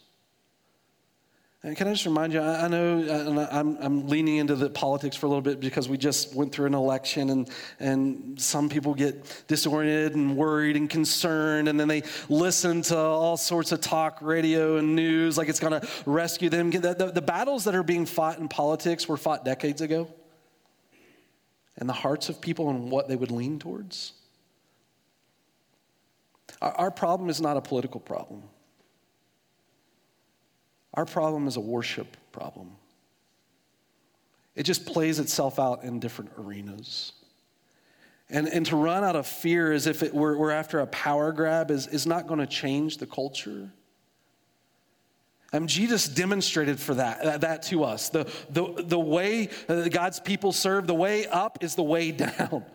And 1.65 1.77
can 1.77 1.87
I 1.87 1.93
just 1.93 2.05
remind 2.05 2.33
you, 2.33 2.41
I, 2.41 2.67
know 2.67 2.97
uh, 2.99 3.29
and 3.29 3.39
I'm, 3.39 3.77
I'm 3.79 4.07
leaning 4.09 4.35
into 4.35 4.53
the 4.53 4.69
politics 4.69 5.15
for 5.15 5.27
a 5.27 5.29
little 5.29 5.41
bit 5.41 5.61
because 5.61 5.87
we 5.87 5.97
just 5.97 6.35
went 6.35 6.51
through 6.51 6.65
an 6.65 6.73
election 6.73 7.29
and, 7.29 7.49
and 7.79 8.41
some 8.41 8.67
people 8.67 8.93
get 8.93 9.45
disoriented 9.47 10.15
and 10.15 10.35
worried 10.35 10.75
and 10.75 10.89
concerned 10.89 11.69
and 11.69 11.79
then 11.79 11.87
they 11.87 12.03
listen 12.27 12.81
to 12.81 12.97
all 12.97 13.37
sorts 13.37 13.71
of 13.71 13.79
talk 13.79 14.17
radio 14.21 14.75
and 14.75 14.93
news 14.93 15.37
like 15.37 15.47
it's 15.47 15.61
going 15.61 15.79
to 15.79 15.87
rescue 16.05 16.49
them. 16.49 16.69
The, 16.69 16.95
the, 16.95 17.11
the 17.13 17.21
battles 17.21 17.63
that 17.63 17.75
are 17.75 17.83
being 17.83 18.05
fought 18.05 18.39
in 18.39 18.49
politics 18.49 19.07
were 19.07 19.15
fought 19.17 19.45
decades 19.45 19.79
ago. 19.79 20.13
And 21.77 21.87
the 21.87 21.93
hearts 21.93 22.27
of 22.27 22.41
people 22.41 22.69
and 22.69 22.91
what 22.91 23.07
they 23.07 23.15
would 23.15 23.31
lean 23.31 23.57
towards. 23.57 24.11
Our, 26.61 26.71
our 26.73 26.91
problem 26.91 27.29
is 27.29 27.39
not 27.39 27.55
a 27.55 27.61
political 27.61 28.01
problem. 28.01 28.43
Our 30.93 31.05
problem 31.05 31.47
is 31.47 31.57
a 31.57 31.61
worship 31.61 32.17
problem. 32.31 32.71
It 34.55 34.63
just 34.63 34.85
plays 34.85 35.19
itself 35.19 35.59
out 35.59 35.83
in 35.83 35.99
different 35.99 36.31
arenas. 36.37 37.13
And, 38.29 38.47
and 38.47 38.65
to 38.67 38.75
run 38.75 39.03
out 39.03 39.15
of 39.15 39.27
fear 39.27 39.71
as 39.71 39.87
if 39.87 40.03
it, 40.03 40.13
we're, 40.13 40.37
we're 40.37 40.51
after 40.51 40.79
a 40.79 40.87
power 40.87 41.31
grab 41.31 41.71
is, 41.71 41.87
is 41.87 42.05
not 42.05 42.27
going 42.27 42.39
to 42.39 42.47
change 42.47 42.97
the 42.97 43.05
culture. 43.05 43.71
Um, 45.51 45.67
Jesus 45.67 46.07
demonstrated 46.07 46.79
for 46.79 46.95
that, 46.95 47.23
that, 47.23 47.41
that 47.41 47.63
to 47.63 47.83
us. 47.83 48.09
The, 48.09 48.31
the, 48.49 48.83
the 48.85 48.99
way 48.99 49.49
God's 49.67 50.19
people 50.19 50.51
serve, 50.51 50.87
the 50.87 50.95
way 50.95 51.27
up 51.27 51.63
is 51.63 51.75
the 51.75 51.83
way 51.83 52.11
down. 52.11 52.65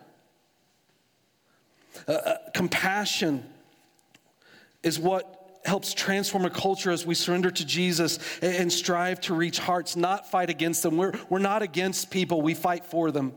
Uh, 2.07 2.11
uh, 2.11 2.37
compassion 2.53 3.43
is 4.81 4.97
what 4.97 5.38
helps 5.69 5.93
transform 5.93 6.45
a 6.45 6.49
culture 6.49 6.89
as 6.89 7.05
we 7.05 7.13
surrender 7.13 7.51
to 7.51 7.63
Jesus 7.63 8.17
and 8.41 8.73
strive 8.73 9.21
to 9.21 9.35
reach 9.35 9.59
hearts, 9.59 9.95
not 9.95 10.29
fight 10.29 10.49
against 10.49 10.81
them. 10.81 10.97
We're, 10.97 11.13
we're 11.29 11.37
not 11.37 11.61
against 11.61 12.09
people, 12.09 12.41
we 12.41 12.55
fight 12.55 12.85
for 12.85 13.11
them. 13.11 13.33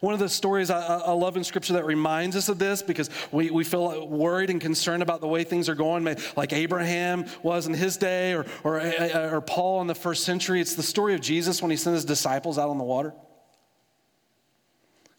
One 0.00 0.14
of 0.14 0.20
the 0.20 0.28
stories 0.28 0.70
I, 0.70 0.80
I, 0.80 1.12
love 1.12 1.36
in 1.36 1.44
scripture 1.44 1.74
that 1.74 1.84
reminds 1.84 2.36
us 2.36 2.48
of 2.48 2.58
this 2.58 2.82
because 2.82 3.10
we, 3.30 3.50
we 3.50 3.64
feel 3.64 4.06
worried 4.06 4.48
and 4.48 4.60
concerned 4.60 5.02
about 5.02 5.20
the 5.20 5.28
way 5.28 5.44
things 5.44 5.68
are 5.68 5.74
going, 5.74 6.04
like 6.36 6.52
Abraham 6.52 7.26
was 7.42 7.66
in 7.66 7.74
his 7.74 7.96
day 7.96 8.32
or, 8.32 8.46
or, 8.64 8.80
or 8.80 9.40
Paul 9.40 9.80
in 9.80 9.88
the 9.88 9.94
first 9.94 10.24
century. 10.24 10.60
It's 10.60 10.76
the 10.76 10.82
story 10.82 11.14
of 11.14 11.20
Jesus 11.20 11.60
when 11.60 11.70
he 11.70 11.76
sent 11.76 11.94
his 11.94 12.04
disciples 12.04 12.58
out 12.58 12.70
on 12.70 12.78
the 12.78 12.84
water. 12.84 13.12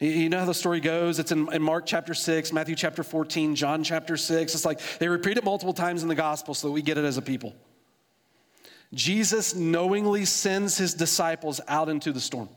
You 0.03 0.27
know 0.27 0.39
how 0.39 0.45
the 0.45 0.53
story 0.53 0.81
goes? 0.81 1.17
It's 1.17 1.31
in, 1.31 1.51
in, 1.53 1.61
Mark 1.61 1.85
chapter 1.85 2.13
6, 2.13 2.51
Matthew 2.51 2.75
chapter 2.75 3.03
14, 3.03 3.55
John 3.55 3.85
chapter 3.85 4.17
6. 4.17 4.53
It's 4.53 4.65
like 4.65 4.81
they 4.99 5.07
repeat 5.07 5.37
it 5.37 5.45
multiple 5.45 5.73
times 5.73 6.03
in 6.03 6.09
the 6.09 6.15
gospel 6.15 6.53
so 6.53 6.67
that 6.67 6.73
we 6.73 6.81
get 6.81 6.97
it 6.97 7.05
as 7.05 7.15
a 7.15 7.21
people. 7.21 7.55
Jesus 8.93 9.55
knowingly 9.55 10.25
sends 10.25 10.77
his 10.77 10.93
disciples 10.93 11.61
out 11.69 11.87
into 11.87 12.11
the 12.11 12.19
storm. 12.19 12.49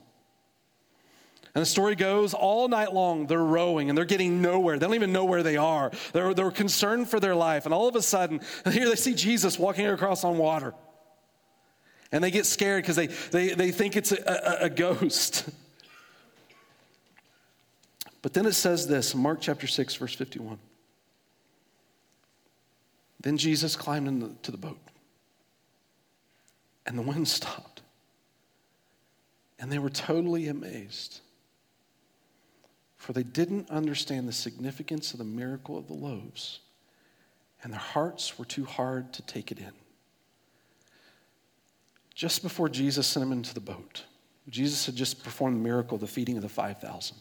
And 1.55 1.63
the 1.63 1.67
story 1.67 1.95
goes 1.95 2.35
all 2.35 2.67
night 2.67 2.93
long, 2.93 3.29
they're 3.29 3.39
rowing 3.39 3.91
and 3.91 3.97
they're 3.97 4.05
getting 4.05 4.43
nowhere. 4.43 4.77
They 4.81 4.85
don't 4.85 4.97
even 4.97 5.13
know 5.13 5.25
where 5.25 5.45
they 5.45 5.57
are. 5.57 5.93
They're, 6.13 6.35
they're 6.35 6.51
concerned 6.51 7.09
for 7.09 7.21
their 7.21 7.37
life. 7.37 7.65
And 7.65 7.73
all 7.73 7.87
of 7.87 7.95
a 7.95 8.03
sudden, 8.03 8.41
here 8.73 8.89
they 8.89 8.97
see 8.97 9.15
Jesus 9.15 9.57
walking 9.57 9.87
across 9.87 10.25
on 10.25 10.37
water. 10.37 10.75
And 12.11 12.25
they 12.25 12.33
get 12.33 12.45
scared 12.45 12.83
because 12.83 12.97
they, 12.97 13.07
they, 13.07 13.55
they 13.55 13.71
think 13.71 13.97
it's 13.97 14.11
a, 14.11 14.59
a, 14.63 14.65
a 14.65 14.69
ghost. 14.71 15.49
But 18.27 18.33
then 18.33 18.45
it 18.45 18.55
says 18.55 18.89
this 18.89 19.15
Mark 19.15 19.39
chapter 19.41 19.69
6, 19.69 19.95
verse 19.95 20.13
51. 20.13 20.59
Then 23.21 23.39
Jesus 23.39 23.77
climbed 23.77 24.09
into 24.09 24.51
the 24.51 24.57
boat, 24.59 24.81
and 26.87 26.99
the 26.99 27.03
wind 27.03 27.29
stopped. 27.29 27.83
And 29.61 29.71
they 29.71 29.79
were 29.79 29.91
totally 29.91 30.49
amazed, 30.49 31.21
for 32.97 33.13
they 33.13 33.23
didn't 33.23 33.71
understand 33.71 34.27
the 34.27 34.33
significance 34.33 35.13
of 35.13 35.19
the 35.19 35.25
miracle 35.25 35.79
of 35.79 35.87
the 35.87 35.95
loaves, 35.95 36.59
and 37.63 37.73
their 37.73 37.79
hearts 37.79 38.41
were 38.41 38.45
too 38.45 38.65
hard 38.65 39.13
to 39.13 39.23
take 39.23 39.53
it 39.53 39.61
in. 39.61 39.73
Just 42.13 42.43
before 42.43 42.69
Jesus 42.69 43.07
sent 43.07 43.23
them 43.23 43.31
into 43.31 43.55
the 43.55 43.61
boat, 43.61 44.03
Jesus 44.49 44.85
had 44.85 44.97
just 44.97 45.23
performed 45.23 45.59
the 45.59 45.63
miracle 45.63 45.95
of 45.95 46.01
the 46.01 46.09
feeding 46.09 46.35
of 46.35 46.43
the 46.43 46.49
5,000. 46.49 47.19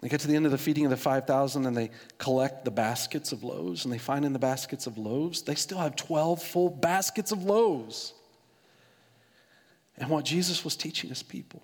They 0.00 0.08
get 0.08 0.20
to 0.20 0.28
the 0.28 0.36
end 0.36 0.46
of 0.46 0.52
the 0.52 0.58
feeding 0.58 0.84
of 0.84 0.90
the 0.90 0.96
5,000 0.96 1.66
and 1.66 1.76
they 1.76 1.90
collect 2.18 2.64
the 2.64 2.70
baskets 2.70 3.32
of 3.32 3.44
loaves, 3.44 3.84
and 3.84 3.92
they 3.92 3.98
find 3.98 4.24
in 4.24 4.32
the 4.32 4.38
baskets 4.38 4.86
of 4.86 4.96
loaves, 4.96 5.42
they 5.42 5.54
still 5.54 5.78
have 5.78 5.94
12 5.96 6.42
full 6.42 6.70
baskets 6.70 7.32
of 7.32 7.44
loaves. 7.44 8.14
And 9.98 10.08
what 10.08 10.24
Jesus 10.24 10.64
was 10.64 10.76
teaching 10.76 11.10
his 11.10 11.22
people, 11.22 11.62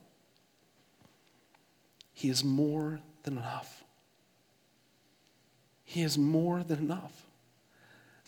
he 2.12 2.28
is 2.28 2.44
more 2.44 3.00
than 3.22 3.38
enough. 3.38 3.84
He 5.84 6.02
is 6.02 6.18
more 6.18 6.62
than 6.62 6.78
enough. 6.78 7.25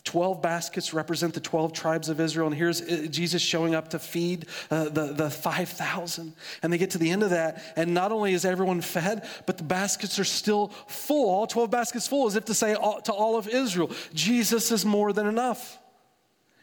12 0.08 0.40
baskets 0.40 0.94
represent 0.94 1.34
the 1.34 1.40
12 1.40 1.74
tribes 1.74 2.08
of 2.08 2.18
Israel. 2.18 2.46
And 2.46 2.56
here's 2.56 2.80
uh, 2.80 3.08
Jesus 3.10 3.42
showing 3.42 3.74
up 3.74 3.88
to 3.88 3.98
feed 3.98 4.46
uh, 4.70 4.84
the, 4.84 5.12
the 5.12 5.28
5,000. 5.28 6.32
And 6.62 6.72
they 6.72 6.78
get 6.78 6.92
to 6.92 6.98
the 6.98 7.10
end 7.10 7.22
of 7.22 7.28
that. 7.28 7.62
And 7.76 7.92
not 7.92 8.10
only 8.10 8.32
is 8.32 8.46
everyone 8.46 8.80
fed, 8.80 9.28
but 9.44 9.58
the 9.58 9.64
baskets 9.64 10.18
are 10.18 10.24
still 10.24 10.68
full. 10.86 11.28
All 11.28 11.46
12 11.46 11.70
baskets 11.70 12.08
full, 12.08 12.26
as 12.26 12.36
if 12.36 12.46
to 12.46 12.54
say 12.54 12.72
all, 12.72 13.02
to 13.02 13.12
all 13.12 13.36
of 13.36 13.48
Israel, 13.48 13.90
Jesus 14.14 14.72
is 14.72 14.86
more 14.86 15.12
than 15.12 15.26
enough. 15.26 15.78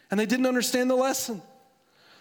And 0.09 0.19
they 0.19 0.25
didn't 0.25 0.47
understand 0.47 0.89
the 0.89 0.95
lesson. 0.95 1.39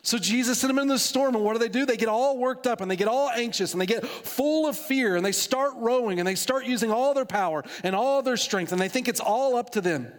So 0.03 0.19
Jesus 0.19 0.59
sent 0.59 0.69
them 0.69 0.79
in 0.79 0.89
the 0.89 0.99
storm, 0.99 1.37
and 1.37 1.43
what 1.43 1.55
do 1.55 1.59
they 1.59 1.71
do? 1.71 1.87
They 1.87 1.97
get 1.97 2.11
all 2.11 2.37
worked 2.37 2.67
up 2.67 2.83
and 2.83 2.91
they 2.91 2.97
get 2.97 3.09
all 3.09 3.31
anxious 3.31 3.73
and 3.73 3.81
they 3.81 3.87
get 3.87 4.07
full 4.07 4.69
of 4.69 4.77
fear 4.77 5.17
and 5.17 5.25
they 5.25 5.33
start 5.33 5.73
rowing 5.77 6.19
and 6.19 6.29
they 6.29 6.35
start 6.35 6.67
using 6.67 6.93
all 6.93 7.15
their 7.15 7.25
power 7.25 7.65
and 7.83 7.97
all 7.97 8.21
their 8.21 8.37
strength 8.37 8.73
and 8.73 8.79
they 8.79 8.91
think 8.91 9.09
it's 9.09 9.21
all 9.21 9.57
up 9.57 9.71
to 9.71 9.81
them. 9.81 10.13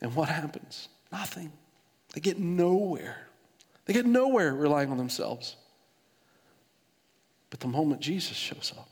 And 0.00 0.14
what 0.14 0.28
happens? 0.28 0.88
Nothing. 1.12 1.52
They 2.12 2.20
get 2.20 2.38
nowhere. 2.38 3.26
They 3.84 3.92
get 3.92 4.06
nowhere 4.06 4.54
relying 4.54 4.90
on 4.90 4.98
themselves. 4.98 5.56
But 7.50 7.60
the 7.60 7.68
moment 7.68 8.00
Jesus 8.00 8.36
shows 8.36 8.72
up, 8.78 8.88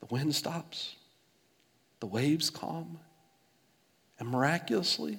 the 0.00 0.06
wind 0.06 0.34
stops, 0.34 0.96
the 2.00 2.06
waves 2.06 2.50
calm, 2.50 2.98
and 4.18 4.28
miraculously, 4.28 5.18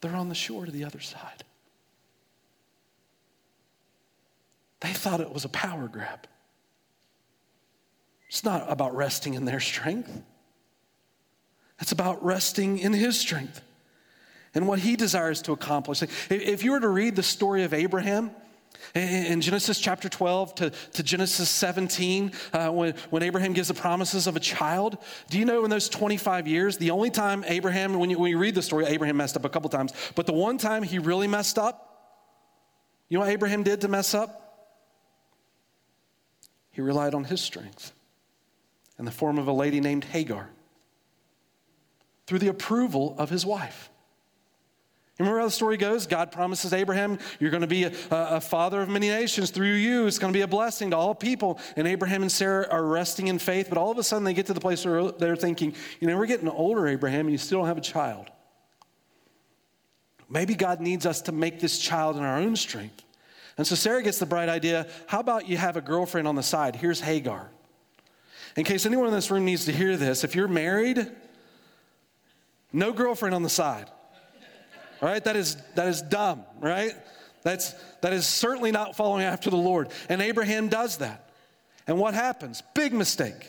they're 0.00 0.14
on 0.14 0.28
the 0.28 0.34
shore 0.34 0.64
to 0.66 0.70
the 0.70 0.84
other 0.84 1.00
side. 1.00 1.44
They 4.80 4.92
thought 4.92 5.20
it 5.20 5.32
was 5.32 5.44
a 5.44 5.48
power 5.48 5.88
grab. 5.88 6.26
It's 8.28 8.44
not 8.44 8.70
about 8.70 8.94
resting 8.94 9.34
in 9.34 9.44
their 9.44 9.60
strength. 9.60 10.22
It's 11.80 11.92
about 11.92 12.24
resting 12.24 12.78
in 12.78 12.92
His 12.92 13.18
strength 13.18 13.60
and 14.54 14.66
what 14.66 14.78
He 14.78 14.96
desires 14.96 15.42
to 15.42 15.52
accomplish. 15.52 16.02
If 16.30 16.64
you 16.64 16.72
were 16.72 16.80
to 16.80 16.88
read 16.88 17.16
the 17.16 17.22
story 17.22 17.64
of 17.64 17.74
Abraham, 17.74 18.30
in 18.94 19.40
Genesis 19.40 19.78
chapter 19.78 20.08
12 20.08 20.54
to, 20.56 20.70
to 20.70 21.02
Genesis 21.02 21.50
17, 21.50 22.32
uh, 22.52 22.70
when, 22.70 22.94
when 23.10 23.22
Abraham 23.22 23.52
gives 23.52 23.68
the 23.68 23.74
promises 23.74 24.26
of 24.26 24.36
a 24.36 24.40
child, 24.40 24.98
do 25.28 25.38
you 25.38 25.44
know 25.44 25.64
in 25.64 25.70
those 25.70 25.88
25 25.88 26.46
years, 26.46 26.76
the 26.76 26.90
only 26.90 27.10
time 27.10 27.44
Abraham, 27.46 27.94
when 27.98 28.10
you, 28.10 28.18
when 28.18 28.30
you 28.30 28.38
read 28.38 28.54
the 28.54 28.62
story, 28.62 28.86
Abraham 28.86 29.16
messed 29.16 29.36
up 29.36 29.44
a 29.44 29.48
couple 29.48 29.68
times, 29.70 29.92
but 30.14 30.26
the 30.26 30.32
one 30.32 30.58
time 30.58 30.82
he 30.82 30.98
really 30.98 31.26
messed 31.26 31.58
up, 31.58 31.82
you 33.08 33.18
know 33.18 33.24
what 33.24 33.30
Abraham 33.30 33.62
did 33.62 33.80
to 33.82 33.88
mess 33.88 34.14
up? 34.14 34.42
He 36.70 36.80
relied 36.80 37.14
on 37.14 37.24
his 37.24 37.40
strength 37.40 37.92
in 38.98 39.04
the 39.04 39.10
form 39.10 39.38
of 39.38 39.46
a 39.46 39.52
lady 39.52 39.80
named 39.80 40.04
Hagar 40.04 40.50
through 42.26 42.40
the 42.40 42.48
approval 42.48 43.14
of 43.18 43.30
his 43.30 43.46
wife. 43.46 43.90
You 45.18 45.24
remember 45.24 45.40
how 45.40 45.46
the 45.46 45.50
story 45.50 45.78
goes? 45.78 46.06
God 46.06 46.30
promises 46.30 46.74
Abraham, 46.74 47.18
You're 47.40 47.50
going 47.50 47.62
to 47.62 47.66
be 47.66 47.84
a, 47.84 47.92
a, 48.10 48.40
father 48.40 48.82
of 48.82 48.90
many 48.90 49.08
nations 49.08 49.50
through 49.50 49.72
you. 49.72 50.06
It's 50.06 50.18
going 50.18 50.30
to 50.30 50.36
be 50.36 50.42
a 50.42 50.46
blessing 50.46 50.90
to 50.90 50.96
all 50.96 51.14
people. 51.14 51.58
And 51.74 51.88
Abraham 51.88 52.20
and 52.20 52.30
Sarah 52.30 52.68
are 52.70 52.84
resting 52.84 53.28
in 53.28 53.38
faith, 53.38 53.68
but 53.70 53.78
all 53.78 53.90
of 53.90 53.96
a 53.96 54.02
sudden 54.02 54.24
they 54.24 54.34
get 54.34 54.44
to 54.46 54.52
the 54.52 54.60
place 54.60 54.84
where 54.84 55.12
they're 55.12 55.34
thinking, 55.34 55.74
You 56.00 56.08
know, 56.08 56.18
we're 56.18 56.26
getting 56.26 56.50
older, 56.50 56.86
Abraham, 56.86 57.20
and 57.20 57.30
you 57.30 57.38
still 57.38 57.60
don't 57.60 57.68
have 57.68 57.78
a 57.78 57.82
child. 57.82 58.30
Maybe 60.28 60.54
God 60.54 60.80
needs 60.82 61.06
us 61.06 61.22
to 61.22 61.32
make 61.32 61.60
this 61.60 61.78
child 61.78 62.16
in 62.16 62.22
our 62.22 62.36
own 62.36 62.54
strength. 62.54 63.02
And 63.56 63.66
so 63.66 63.74
Sarah 63.74 64.02
gets 64.02 64.18
the 64.18 64.26
bright 64.26 64.50
idea 64.50 64.86
how 65.06 65.20
about 65.20 65.48
you 65.48 65.56
have 65.56 65.78
a 65.78 65.80
girlfriend 65.80 66.28
on 66.28 66.34
the 66.34 66.42
side? 66.42 66.76
Here's 66.76 67.00
Hagar. 67.00 67.48
In 68.54 68.64
case 68.64 68.84
anyone 68.84 69.08
in 69.08 69.14
this 69.14 69.30
room 69.30 69.46
needs 69.46 69.64
to 69.64 69.72
hear 69.72 69.96
this, 69.96 70.24
if 70.24 70.34
you're 70.34 70.48
married, 70.48 71.10
no 72.76 72.92
girlfriend 72.92 73.34
on 73.34 73.42
the 73.42 73.48
side. 73.48 73.90
All 75.00 75.08
right? 75.08 75.24
That 75.24 75.34
is, 75.34 75.56
that 75.76 75.88
is 75.88 76.02
dumb, 76.02 76.44
right? 76.60 76.92
That's, 77.42 77.72
that 78.02 78.12
is 78.12 78.26
certainly 78.26 78.70
not 78.70 78.96
following 78.96 79.22
after 79.22 79.48
the 79.48 79.56
Lord. 79.56 79.88
And 80.10 80.20
Abraham 80.20 80.68
does 80.68 80.98
that. 80.98 81.30
And 81.86 81.98
what 81.98 82.12
happens? 82.12 82.62
Big 82.74 82.92
mistake. 82.92 83.48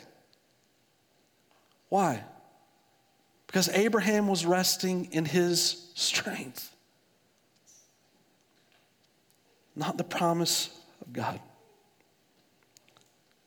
Why? 1.90 2.24
Because 3.48 3.68
Abraham 3.70 4.28
was 4.28 4.46
resting 4.46 5.10
in 5.12 5.26
his 5.26 5.92
strength, 5.94 6.74
not 9.76 9.98
the 9.98 10.04
promise 10.06 10.70
of 11.02 11.12
God. 11.12 11.40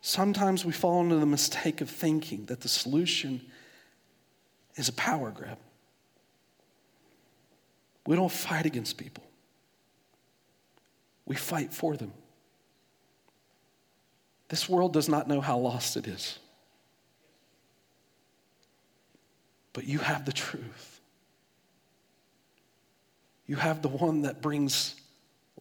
Sometimes 0.03 0.65
we 0.65 0.73
fall 0.73 1.03
into 1.03 1.17
the 1.17 1.27
mistake 1.27 1.81
of 1.81 1.89
thinking 1.89 2.47
that 2.47 2.61
the 2.61 2.69
solution 2.69 3.41
is 4.77 4.89
a 4.89 4.93
power 4.95 5.31
grab. 5.31 5.59
We 8.07 8.17
don't 8.17 8.33
fight 8.33 8.67
against 8.67 8.97
people, 8.97 9.25
we 11.27 11.37
fight 11.37 11.73
for 11.73 11.97
them. 11.97 12.13
This 14.49 14.69
world 14.69 14.93
does 14.93 15.09
not 15.09 15.29
know 15.29 15.41
how 15.41 15.59
lost 15.59 15.97
it 15.97 16.09
is. 16.09 16.41
But 19.73 19.85
you 19.85 20.01
have 20.01 20.25
the 20.25 20.33
truth. 20.33 21.01
You 23.47 23.55
have 23.55 23.81
the 23.81 23.89
one 23.89 24.23
that 24.23 24.43
brings 24.43 24.97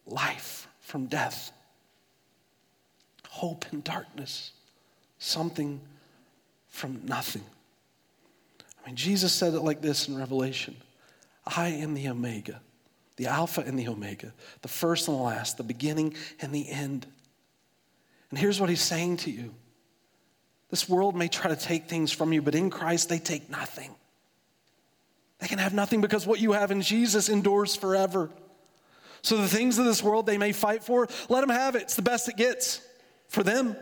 life 0.06 0.66
from 0.80 1.06
death, 1.06 1.52
hope 3.28 3.64
in 3.72 3.80
darkness, 3.82 4.50
something 5.18 5.80
from 6.68 7.02
nothing. 7.04 7.44
I 8.82 8.88
mean, 8.88 8.96
Jesus 8.96 9.32
said 9.32 9.54
it 9.54 9.60
like 9.60 9.80
this 9.80 10.08
in 10.08 10.16
Revelation 10.16 10.76
I 11.46 11.68
am 11.68 11.94
the 11.94 12.08
Omega, 12.08 12.60
the 13.16 13.26
Alpha 13.26 13.62
and 13.62 13.78
the 13.78 13.88
Omega, 13.88 14.32
the 14.62 14.68
first 14.68 15.08
and 15.08 15.16
the 15.16 15.22
last, 15.22 15.56
the 15.56 15.62
beginning 15.62 16.14
and 16.40 16.54
the 16.54 16.68
end. 16.68 17.06
And 18.30 18.38
here's 18.38 18.60
what 18.60 18.70
he's 18.70 18.82
saying 18.82 19.18
to 19.18 19.30
you 19.30 19.54
this 20.70 20.88
world 20.88 21.16
may 21.16 21.28
try 21.28 21.48
to 21.50 21.56
take 21.56 21.88
things 21.88 22.12
from 22.12 22.32
you, 22.32 22.42
but 22.42 22.54
in 22.54 22.70
Christ, 22.70 23.08
they 23.08 23.18
take 23.18 23.50
nothing. 23.50 23.94
They 25.40 25.48
can 25.48 25.58
have 25.58 25.74
nothing 25.74 26.00
because 26.00 26.26
what 26.26 26.38
you 26.38 26.52
have 26.52 26.70
in 26.70 26.82
Jesus 26.82 27.28
endures 27.28 27.74
forever. 27.74 28.30
So 29.22 29.36
the 29.36 29.48
things 29.48 29.78
of 29.78 29.84
this 29.84 30.02
world 30.02 30.26
they 30.26 30.38
may 30.38 30.52
fight 30.52 30.84
for, 30.84 31.08
let 31.28 31.40
them 31.40 31.50
have 31.50 31.74
it. 31.74 31.82
It's 31.82 31.96
the 31.96 32.02
best 32.02 32.28
it 32.28 32.36
gets 32.36 32.80
for 33.28 33.42
them. 33.42 33.76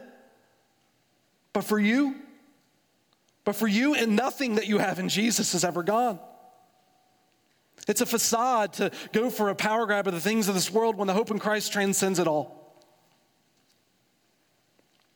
But 1.53 1.65
for 1.65 1.79
you, 1.79 2.15
but 3.45 3.57
for 3.57 3.67
you, 3.67 3.95
and 3.95 4.15
nothing 4.15 4.57
that 4.57 4.67
you 4.67 4.79
have 4.79 4.99
in 4.99 5.09
Jesus 5.09 5.55
is 5.55 5.65
ever 5.65 5.83
gone. 5.83 6.19
It's 7.87 8.01
a 8.01 8.07
facade 8.07 8.75
to 8.75 8.91
go 9.13 9.31
for 9.31 9.49
a 9.49 9.55
power 9.55 9.87
grab 9.87 10.07
of 10.07 10.15
the 10.15 10.21
things 10.21 10.49
of 10.49 10.55
this 10.55 10.71
world 10.71 10.97
when 10.97 11.07
the 11.07 11.15
hope 11.15 11.31
in 11.31 11.39
Christ 11.39 11.73
transcends 11.73 12.19
it 12.19 12.27
all. 12.27 12.77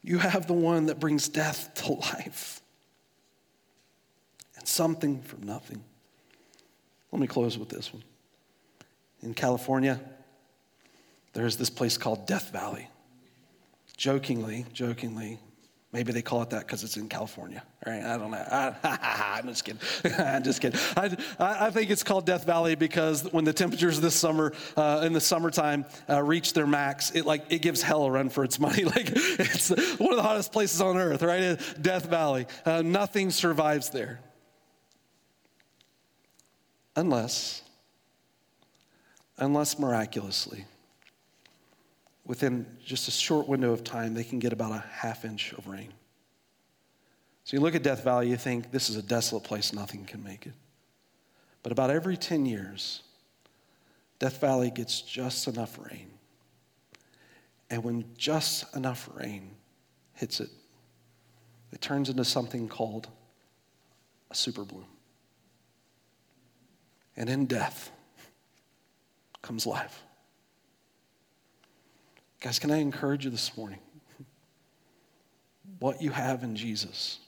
You 0.03 0.19
have 0.19 0.47
the 0.47 0.53
one 0.53 0.87
that 0.87 0.99
brings 0.99 1.29
death 1.29 1.73
to 1.75 1.93
life 1.93 2.61
and 4.57 4.67
something 4.67 5.23
from 5.23 5.43
nothing. 5.43 5.83
Let 7.11 7.21
me 7.21 7.27
close 7.27 7.59
with 7.59 7.69
this 7.69 7.93
one. 7.93 8.03
In 9.23 9.35
California, 9.35 10.01
there's 11.33 11.57
this 11.57 11.71
place 11.71 11.97
called 11.97 12.27
Death 12.27 12.51
Valley. 12.53 12.89
Jokingly, 13.97 14.67
jokingly, 14.73 15.39
Maybe 15.93 16.11
they 16.13 16.23
call 16.23 16.41
it 16.41 16.49
that 16.51 16.61
because 16.61 16.85
it's 16.85 16.97
in 16.97 17.07
California. 17.07 17.63
Right? 17.87 18.03
I 18.03 18.17
don't 18.17 18.31
know. 18.31 18.39
I, 18.39 19.39
am 19.39 19.47
just 19.47 19.63
kidding. 19.63 19.81
I'm 20.19 20.43
just 20.43 20.63
kidding. 20.63 20.81
I, 20.97 21.67
I, 21.67 21.71
think 21.71 21.91
it's 21.91 22.03
called 22.03 22.25
Death 22.25 22.47
Valley 22.47 22.75
because 22.77 23.31
when 23.31 23.45
the 23.45 23.53
temperatures 23.53 24.01
this 24.01 24.15
summer, 24.15 24.55
uh, 24.75 25.03
in 25.05 25.13
the 25.13 25.21
summertime, 25.21 25.85
uh, 26.09 26.23
reach 26.23 26.55
their 26.55 26.67
max, 26.67 27.11
it 27.11 27.27
like 27.27 27.45
it 27.51 27.61
gives 27.61 27.83
hell 27.83 28.05
a 28.05 28.11
run 28.11 28.31
for 28.31 28.43
its 28.43 28.59
money. 28.61 28.85
Like 28.85 29.11
it's 29.15 29.69
one 29.99 30.11
of 30.11 30.17
the 30.17 30.23
hottest 30.23 30.51
places 30.51 30.81
on 30.81 30.97
earth, 30.97 31.23
right? 31.23 31.61
Death 31.81 32.07
Valley. 32.07 32.47
Uh, 32.65 32.81
nothing 32.81 33.31
survives 33.31 33.91
there, 33.91 34.21
unless, 36.97 37.63
unless 39.37 39.79
miraculously 39.79 40.65
within 42.25 42.67
just 42.85 43.09
a 43.09 43.11
short 43.11 43.49
window 43.49 43.73
of 43.73 43.85
time, 43.85 44.15
they 44.15 44.25
can 44.25 44.39
get 44.39 44.53
about 44.53 44.73
a 44.73 44.85
half 44.91 45.25
inch 45.25 45.53
of 45.53 45.67
rain. 45.67 45.93
So 47.45 47.57
you 47.57 47.61
look 47.61 47.75
at 47.75 47.83
Death 47.83 48.05
Valley, 48.05 48.29
you 48.29 48.37
think 48.37 48.71
this 48.71 48.89
is 48.89 48.97
a 48.97 49.03
desolate 49.03 49.45
place, 49.45 49.73
nothing 49.73 50.05
can 50.05 50.23
make 50.23 50.47
it. 50.47 50.53
But 51.63 51.73
about 51.73 51.91
every 51.91 52.17
10 52.17 52.47
years, 52.47 53.03
Death 54.19 54.41
Valley 54.41 54.71
gets 54.71 55.01
just 55.01 55.49
enough 55.49 55.79
rain. 55.79 56.11
And 57.71 57.83
when 57.83 58.05
just 58.17 58.77
enough 58.77 59.09
rain 59.15 59.51
hits 60.15 60.41
it, 60.41 60.51
it 61.73 61.81
turns 61.81 62.09
into 62.09 62.25
something 62.25 62.69
called 62.69 63.09
a 64.31 64.35
super 64.35 64.65
bloom. 64.65 64.87
And 67.17 67.29
in 67.29 67.47
death 67.47 67.91
comes 69.41 69.67
life. 69.67 70.03
Guys, 72.43 72.59
can 72.59 72.73
I 72.73 72.79
encourage 72.79 73.25
you 73.25 73.31
this 73.31 73.57
morning? 73.57 73.79
What 75.79 76.03
you 76.03 76.11
have 76.11 76.43
in 76.43 76.57
Jesus 76.57 77.21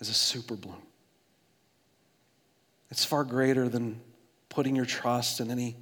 is 0.00 0.08
a 0.08 0.14
super 0.14 0.56
bloom. 0.56 0.80
It's 2.90 3.04
far 3.04 3.22
greater 3.22 3.68
than 3.68 4.00
putting 4.48 4.74
your 4.74 4.86
trust 4.86 5.40
in 5.40 5.50
any 5.50 5.76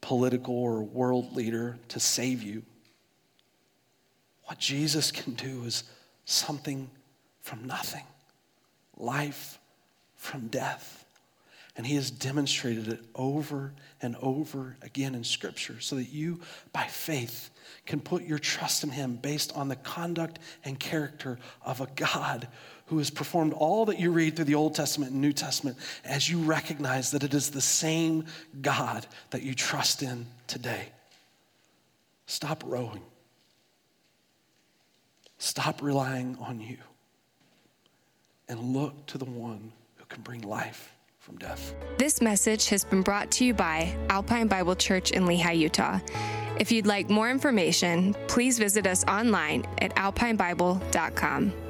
political 0.00 0.54
or 0.54 0.82
world 0.82 1.36
leader 1.36 1.78
to 1.88 2.00
save 2.00 2.42
you. 2.42 2.62
What 4.44 4.58
Jesus 4.58 5.10
can 5.10 5.34
do 5.34 5.64
is 5.64 5.84
something 6.24 6.90
from 7.42 7.64
nothing, 7.64 8.04
life 8.96 9.58
from 10.14 10.48
death. 10.48 11.05
And 11.76 11.86
he 11.86 11.96
has 11.96 12.10
demonstrated 12.10 12.88
it 12.88 13.00
over 13.14 13.74
and 14.00 14.16
over 14.22 14.76
again 14.80 15.14
in 15.14 15.24
Scripture 15.24 15.78
so 15.80 15.96
that 15.96 16.08
you, 16.08 16.40
by 16.72 16.84
faith, 16.84 17.50
can 17.84 18.00
put 18.00 18.24
your 18.24 18.38
trust 18.38 18.82
in 18.82 18.90
him 18.90 19.16
based 19.16 19.54
on 19.54 19.68
the 19.68 19.76
conduct 19.76 20.38
and 20.64 20.80
character 20.80 21.38
of 21.62 21.82
a 21.82 21.88
God 21.94 22.48
who 22.86 22.98
has 22.98 23.10
performed 23.10 23.52
all 23.52 23.84
that 23.86 24.00
you 24.00 24.10
read 24.10 24.36
through 24.36 24.46
the 24.46 24.54
Old 24.54 24.74
Testament 24.74 25.12
and 25.12 25.20
New 25.20 25.34
Testament 25.34 25.76
as 26.04 26.28
you 26.30 26.38
recognize 26.38 27.10
that 27.10 27.22
it 27.22 27.34
is 27.34 27.50
the 27.50 27.60
same 27.60 28.24
God 28.62 29.06
that 29.30 29.42
you 29.42 29.54
trust 29.54 30.02
in 30.02 30.26
today. 30.46 30.88
Stop 32.26 32.62
rowing. 32.66 33.02
Stop 35.38 35.82
relying 35.82 36.38
on 36.40 36.60
you 36.60 36.78
and 38.48 38.58
look 38.60 39.06
to 39.06 39.18
the 39.18 39.26
one 39.26 39.72
who 39.96 40.04
can 40.06 40.22
bring 40.22 40.40
life 40.40 40.95
from 41.26 41.36
death. 41.38 41.74
This 41.98 42.22
message 42.22 42.68
has 42.68 42.84
been 42.84 43.02
brought 43.02 43.32
to 43.32 43.44
you 43.44 43.52
by 43.52 43.94
Alpine 44.08 44.46
Bible 44.46 44.76
Church 44.76 45.10
in 45.10 45.24
Lehi, 45.24 45.58
Utah. 45.58 45.98
If 46.60 46.70
you'd 46.70 46.86
like 46.86 47.10
more 47.10 47.28
information, 47.28 48.14
please 48.28 48.58
visit 48.58 48.86
us 48.86 49.04
online 49.04 49.66
at 49.78 49.94
alpinebible.com. 49.96 51.65